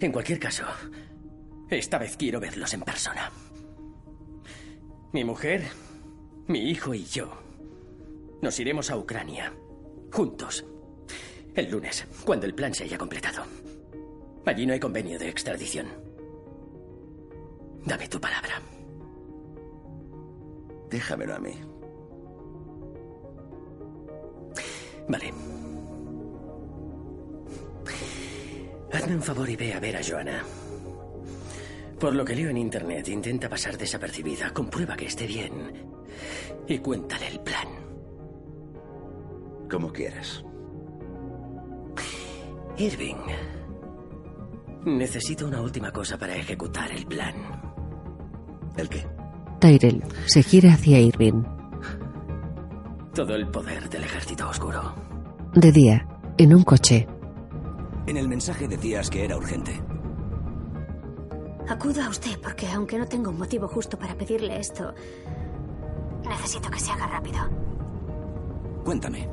En 0.00 0.12
cualquier 0.12 0.38
caso, 0.38 0.64
esta 1.70 1.98
vez 1.98 2.16
quiero 2.16 2.40
verlos 2.40 2.72
en 2.74 2.82
persona. 2.82 3.30
Mi 5.12 5.24
mujer, 5.24 5.64
mi 6.46 6.70
hijo 6.70 6.94
y 6.94 7.04
yo 7.04 7.44
nos 8.44 8.60
iremos 8.60 8.90
a 8.90 8.98
Ucrania. 8.98 9.54
Juntos. 10.12 10.66
El 11.54 11.70
lunes, 11.70 12.06
cuando 12.26 12.44
el 12.44 12.54
plan 12.54 12.74
se 12.74 12.84
haya 12.84 12.98
completado. 12.98 13.42
Allí 14.44 14.66
no 14.66 14.74
hay 14.74 14.80
convenio 14.80 15.18
de 15.18 15.30
extradición. 15.30 15.86
Dame 17.86 18.06
tu 18.08 18.20
palabra. 18.20 18.60
Déjamelo 20.90 21.34
a 21.34 21.38
mí. 21.38 21.54
Vale. 25.08 25.32
Hazme 28.92 29.16
un 29.16 29.22
favor 29.22 29.48
y 29.48 29.56
ve 29.56 29.72
a 29.72 29.80
ver 29.80 29.96
a 29.96 30.00
Joana. 30.04 30.44
Por 31.98 32.14
lo 32.14 32.24
que 32.24 32.34
leo 32.34 32.50
en 32.50 32.56
internet, 32.56 33.08
intenta 33.08 33.48
pasar 33.48 33.78
desapercibida. 33.78 34.52
Comprueba 34.52 34.96
que 34.96 35.06
esté 35.06 35.26
bien. 35.26 35.72
Y 36.66 36.78
cuéntale 36.78 37.28
el 37.28 37.40
plan. 37.40 37.68
Como 39.70 39.92
quieras. 39.92 40.44
Irving. 42.76 43.16
Necesito 44.84 45.46
una 45.46 45.60
última 45.62 45.92
cosa 45.92 46.18
para 46.18 46.36
ejecutar 46.36 46.90
el 46.90 47.06
plan. 47.06 47.34
¿El 48.76 48.88
qué? 48.88 49.06
Tyrell 49.60 50.02
se 50.26 50.42
gira 50.42 50.74
hacia 50.74 51.00
Irving. 51.00 51.42
Todo 53.14 53.34
el 53.34 53.48
poder 53.48 53.88
del 53.88 54.04
ejército 54.04 54.48
oscuro. 54.48 54.94
De 55.54 55.70
día, 55.70 56.06
en 56.36 56.54
un 56.54 56.64
coche. 56.64 57.06
En 58.06 58.16
el 58.16 58.28
mensaje 58.28 58.66
decías 58.68 59.08
que 59.08 59.24
era 59.24 59.36
urgente. 59.36 59.80
Acudo 61.68 62.02
a 62.02 62.08
usted 62.10 62.38
porque 62.40 62.68
aunque 62.70 62.98
no 62.98 63.06
tengo 63.06 63.30
un 63.30 63.38
motivo 63.38 63.68
justo 63.68 63.98
para 63.98 64.14
pedirle 64.14 64.58
esto, 64.58 64.92
necesito 66.28 66.70
que 66.70 66.78
se 66.78 66.92
haga 66.92 67.06
rápido. 67.06 67.38
Cuéntame. 68.84 69.28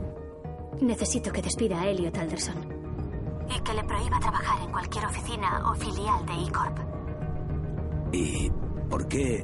Necesito 0.79 1.31
que 1.31 1.41
despida 1.41 1.81
a 1.81 1.87
Elliot 1.87 2.17
Alderson. 2.17 2.55
Y 3.53 3.59
que 3.61 3.73
le 3.73 3.83
prohíba 3.83 4.19
trabajar 4.19 4.61
en 4.61 4.71
cualquier 4.71 5.05
oficina 5.05 5.69
o 5.69 5.75
filial 5.75 6.25
de 6.25 6.33
E-Corp. 6.47 6.77
¿Y 8.13 8.49
por 8.89 9.07
qué 9.07 9.43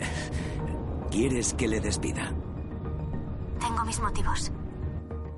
quieres 1.11 1.53
que 1.53 1.67
le 1.67 1.81
despida? 1.81 2.33
Tengo 3.59 3.83
mis 3.85 3.99
motivos. 3.99 4.51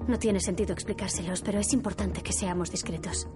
No 0.08 0.20
tiene 0.20 0.40
sentido 0.40 0.74
explicárselos, 0.74 1.42
pero 1.42 1.60
es 1.60 1.74
importante 1.74 2.22
que 2.22 2.34
seamos 2.34 2.72
discretos. 2.72 3.28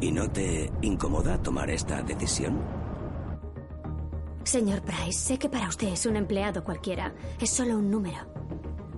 ¿Y 0.00 0.12
no 0.12 0.30
te 0.30 0.70
incomoda 0.82 1.42
tomar 1.42 1.70
esta 1.70 2.02
decisión? 2.02 2.62
Señor 4.44 4.82
Price, 4.82 5.18
sé 5.18 5.38
que 5.38 5.48
para 5.48 5.68
usted 5.68 5.88
es 5.88 6.06
un 6.06 6.16
empleado 6.16 6.62
cualquiera. 6.62 7.14
Es 7.40 7.50
solo 7.50 7.76
un 7.76 7.90
número. 7.90 8.18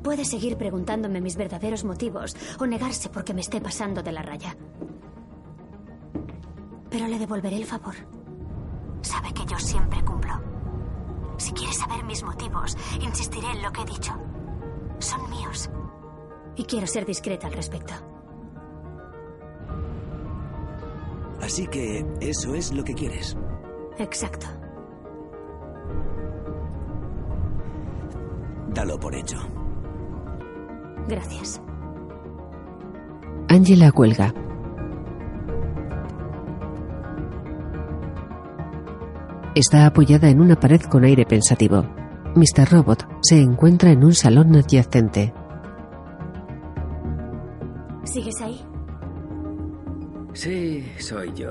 Puede 0.03 0.25
seguir 0.25 0.57
preguntándome 0.57 1.21
mis 1.21 1.37
verdaderos 1.37 1.85
motivos 1.85 2.37
o 2.59 2.67
negarse 2.67 3.09
porque 3.09 3.35
me 3.35 3.41
esté 3.41 3.61
pasando 3.61 4.03
de 4.03 4.13
la 4.13 4.23
raya. 4.23 4.57
Pero 6.91 7.07
le 7.07 7.19
devolveré 7.19 7.57
el 7.57 7.65
favor. 7.65 7.95
Sabe 9.03 9.33
que 9.33 9.47
yo 9.47 9.59
siempre 9.59 10.05
cumplo. 10.05 10.35
Si 11.39 11.53
quiere 11.53 11.73
saber 11.73 12.05
mis 12.05 12.23
motivos, 12.23 12.77
insistiré 13.01 13.51
en 13.51 13.63
lo 13.63 13.73
que 13.73 13.83
he 13.83 13.87
dicho. 13.87 14.13
Son 14.99 15.31
míos. 15.31 15.71
Y 16.57 16.65
quiero 16.65 16.87
ser 16.87 17.07
discreta 17.07 17.47
al 17.47 17.55
respecto. 17.55 17.95
Así 21.51 21.67
que 21.67 22.07
eso 22.21 22.55
es 22.55 22.73
lo 22.73 22.85
que 22.85 22.95
quieres. 22.95 23.37
Exacto. 23.99 24.47
Dalo 28.73 28.97
por 29.01 29.17
hecho. 29.17 29.37
Gracias. 31.09 31.61
Angela 33.49 33.91
cuelga. 33.91 34.33
Está 39.57 39.87
apoyada 39.87 40.29
en 40.29 40.41
una 40.41 40.55
pared 40.55 40.83
con 40.83 41.03
aire 41.03 41.27
pensativo. 41.27 41.85
Mr. 42.37 42.71
Robot 42.71 43.09
se 43.23 43.41
encuentra 43.41 43.91
en 43.91 44.05
un 44.05 44.15
salón 44.15 44.55
adyacente. 44.55 45.35
¿Sigues 48.05 48.41
ahí? 48.41 48.70
Sí, 50.41 50.91
soy 50.99 51.35
yo. 51.35 51.51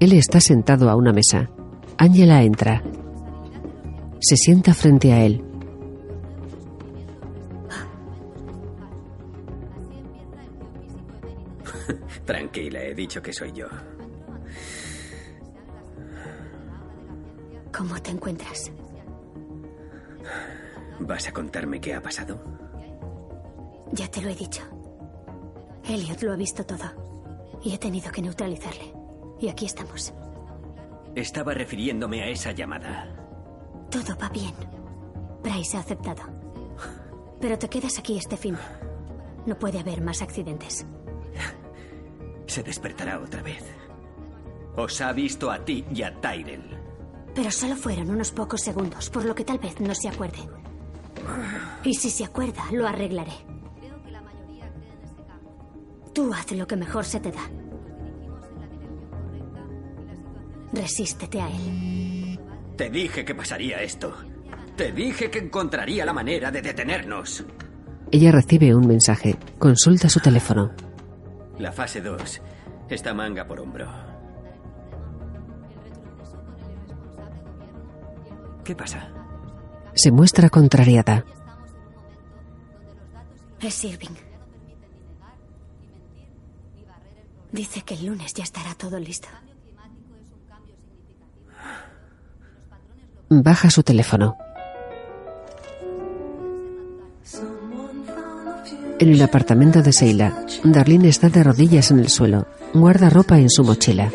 Él 0.00 0.12
está 0.12 0.38
sentado 0.38 0.90
a 0.90 0.96
una 0.96 1.14
mesa. 1.14 1.48
Angela 1.96 2.42
entra. 2.42 2.82
Se 4.20 4.36
sienta 4.36 4.74
frente 4.74 5.14
a 5.14 5.24
él. 5.24 5.42
Tranquila, 12.26 12.82
he 12.82 12.94
dicho 12.94 13.22
que 13.22 13.32
soy 13.32 13.50
yo. 13.52 13.66
¿Cómo 17.74 17.98
te 18.02 18.10
encuentras? 18.10 18.70
¿Vas 21.00 21.28
a 21.28 21.32
contarme 21.32 21.80
qué 21.80 21.94
ha 21.94 22.02
pasado? 22.02 22.44
Ya 23.92 24.06
te 24.08 24.20
lo 24.20 24.28
he 24.28 24.34
dicho. 24.34 24.60
Elliot 25.88 26.20
lo 26.20 26.34
ha 26.34 26.36
visto 26.36 26.66
todo. 26.66 27.01
Y 27.62 27.74
he 27.74 27.78
tenido 27.78 28.10
que 28.10 28.22
neutralizarle. 28.22 28.92
Y 29.40 29.48
aquí 29.48 29.66
estamos. 29.66 30.12
Estaba 31.14 31.54
refiriéndome 31.54 32.22
a 32.22 32.28
esa 32.28 32.52
llamada. 32.52 33.08
Todo 33.90 34.16
va 34.20 34.28
bien. 34.28 34.54
Bryce 35.42 35.76
ha 35.76 35.80
aceptado. 35.80 36.22
Pero 37.40 37.58
te 37.58 37.68
quedas 37.68 37.98
aquí 37.98 38.16
este 38.16 38.36
fin. 38.36 38.56
No 39.46 39.58
puede 39.58 39.80
haber 39.80 40.00
más 40.00 40.22
accidentes. 40.22 40.86
Se 42.46 42.62
despertará 42.62 43.18
otra 43.18 43.42
vez. 43.42 43.64
Os 44.76 45.00
ha 45.00 45.12
visto 45.12 45.50
a 45.50 45.64
ti 45.64 45.84
y 45.92 46.02
a 46.02 46.20
Tyrell. 46.20 46.78
Pero 47.34 47.50
solo 47.50 47.76
fueron 47.76 48.10
unos 48.10 48.30
pocos 48.30 48.60
segundos, 48.60 49.10
por 49.10 49.24
lo 49.24 49.34
que 49.34 49.44
tal 49.44 49.58
vez 49.58 49.80
no 49.80 49.94
se 49.94 50.08
acuerde. 50.08 50.38
Y 51.82 51.94
si 51.94 52.10
se 52.10 52.24
acuerda, 52.24 52.64
lo 52.72 52.86
arreglaré. 52.86 53.32
Tú 56.12 56.32
haz 56.32 56.52
lo 56.52 56.66
que 56.66 56.76
mejor 56.76 57.04
se 57.04 57.20
te 57.20 57.30
da. 57.30 57.42
Resístete 60.72 61.40
a 61.40 61.48
él. 61.48 62.38
Te 62.76 62.90
dije 62.90 63.24
que 63.24 63.34
pasaría 63.34 63.82
esto. 63.82 64.14
Te 64.76 64.92
dije 64.92 65.30
que 65.30 65.38
encontraría 65.38 66.04
la 66.04 66.12
manera 66.12 66.50
de 66.50 66.62
detenernos. 66.62 67.44
Ella 68.10 68.32
recibe 68.32 68.74
un 68.74 68.86
mensaje. 68.86 69.36
Consulta 69.58 70.08
su 70.08 70.20
teléfono. 70.20 70.72
La 71.58 71.72
fase 71.72 72.00
2 72.00 72.42
está 72.88 73.14
manga 73.14 73.46
por 73.46 73.60
hombro. 73.60 73.86
¿Qué 78.64 78.74
pasa? 78.74 79.10
Se 79.94 80.10
muestra 80.10 80.48
contrariada. 80.48 81.24
Es 83.60 83.84
Irving. 83.84 84.31
Dice 87.52 87.82
que 87.82 87.94
el 87.94 88.06
lunes 88.06 88.32
ya 88.32 88.42
estará 88.42 88.74
todo 88.74 88.98
listo. 88.98 89.28
Baja 93.28 93.70
su 93.70 93.82
teléfono. 93.82 94.36
En 98.98 99.08
el 99.08 99.20
apartamento 99.22 99.82
de 99.82 99.92
Seila, 99.92 100.46
Darlene 100.64 101.08
está 101.08 101.28
de 101.28 101.42
rodillas 101.42 101.90
en 101.90 101.98
el 101.98 102.08
suelo. 102.08 102.46
Guarda 102.72 103.10
ropa 103.10 103.38
en 103.38 103.50
su 103.50 103.64
mochila. 103.64 104.10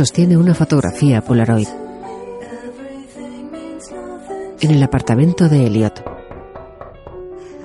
Sostiene 0.00 0.34
una 0.38 0.54
fotografía 0.54 1.20
Polaroid. 1.20 1.68
En 4.62 4.70
el 4.70 4.82
apartamento 4.82 5.46
de 5.46 5.66
Elliot, 5.66 6.02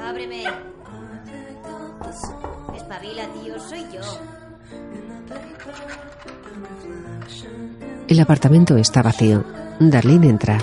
Ábreme. 0.04 0.44
Espabila, 2.76 3.24
tío, 3.42 3.58
soy 3.58 3.86
yo. 3.94 4.02
el 8.10 8.20
apartamento 8.20 8.76
está 8.76 9.02
vacío. 9.02 9.46
Darlene 9.80 10.28
entra. 10.28 10.58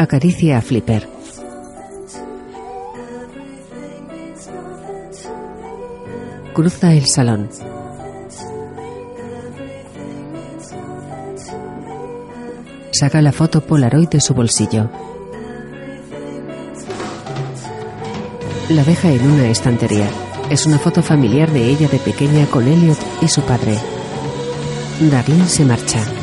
Acaricia 0.00 0.58
a 0.58 0.60
Flipper. 0.62 1.08
Cruza 6.54 6.94
el 6.94 7.06
salón. 7.06 7.48
Saca 12.92 13.20
la 13.20 13.32
foto 13.32 13.60
Polaroid 13.60 14.08
de 14.08 14.20
su 14.20 14.34
bolsillo. 14.34 14.88
La 18.68 18.84
deja 18.84 19.10
en 19.10 19.28
una 19.28 19.48
estantería. 19.48 20.08
Es 20.48 20.64
una 20.66 20.78
foto 20.78 21.02
familiar 21.02 21.50
de 21.50 21.70
ella 21.70 21.88
de 21.88 21.98
pequeña 21.98 22.46
con 22.46 22.68
Elliot 22.68 22.98
y 23.20 23.26
su 23.26 23.42
padre. 23.42 23.76
Darlene 25.00 25.48
se 25.48 25.64
marcha. 25.64 26.17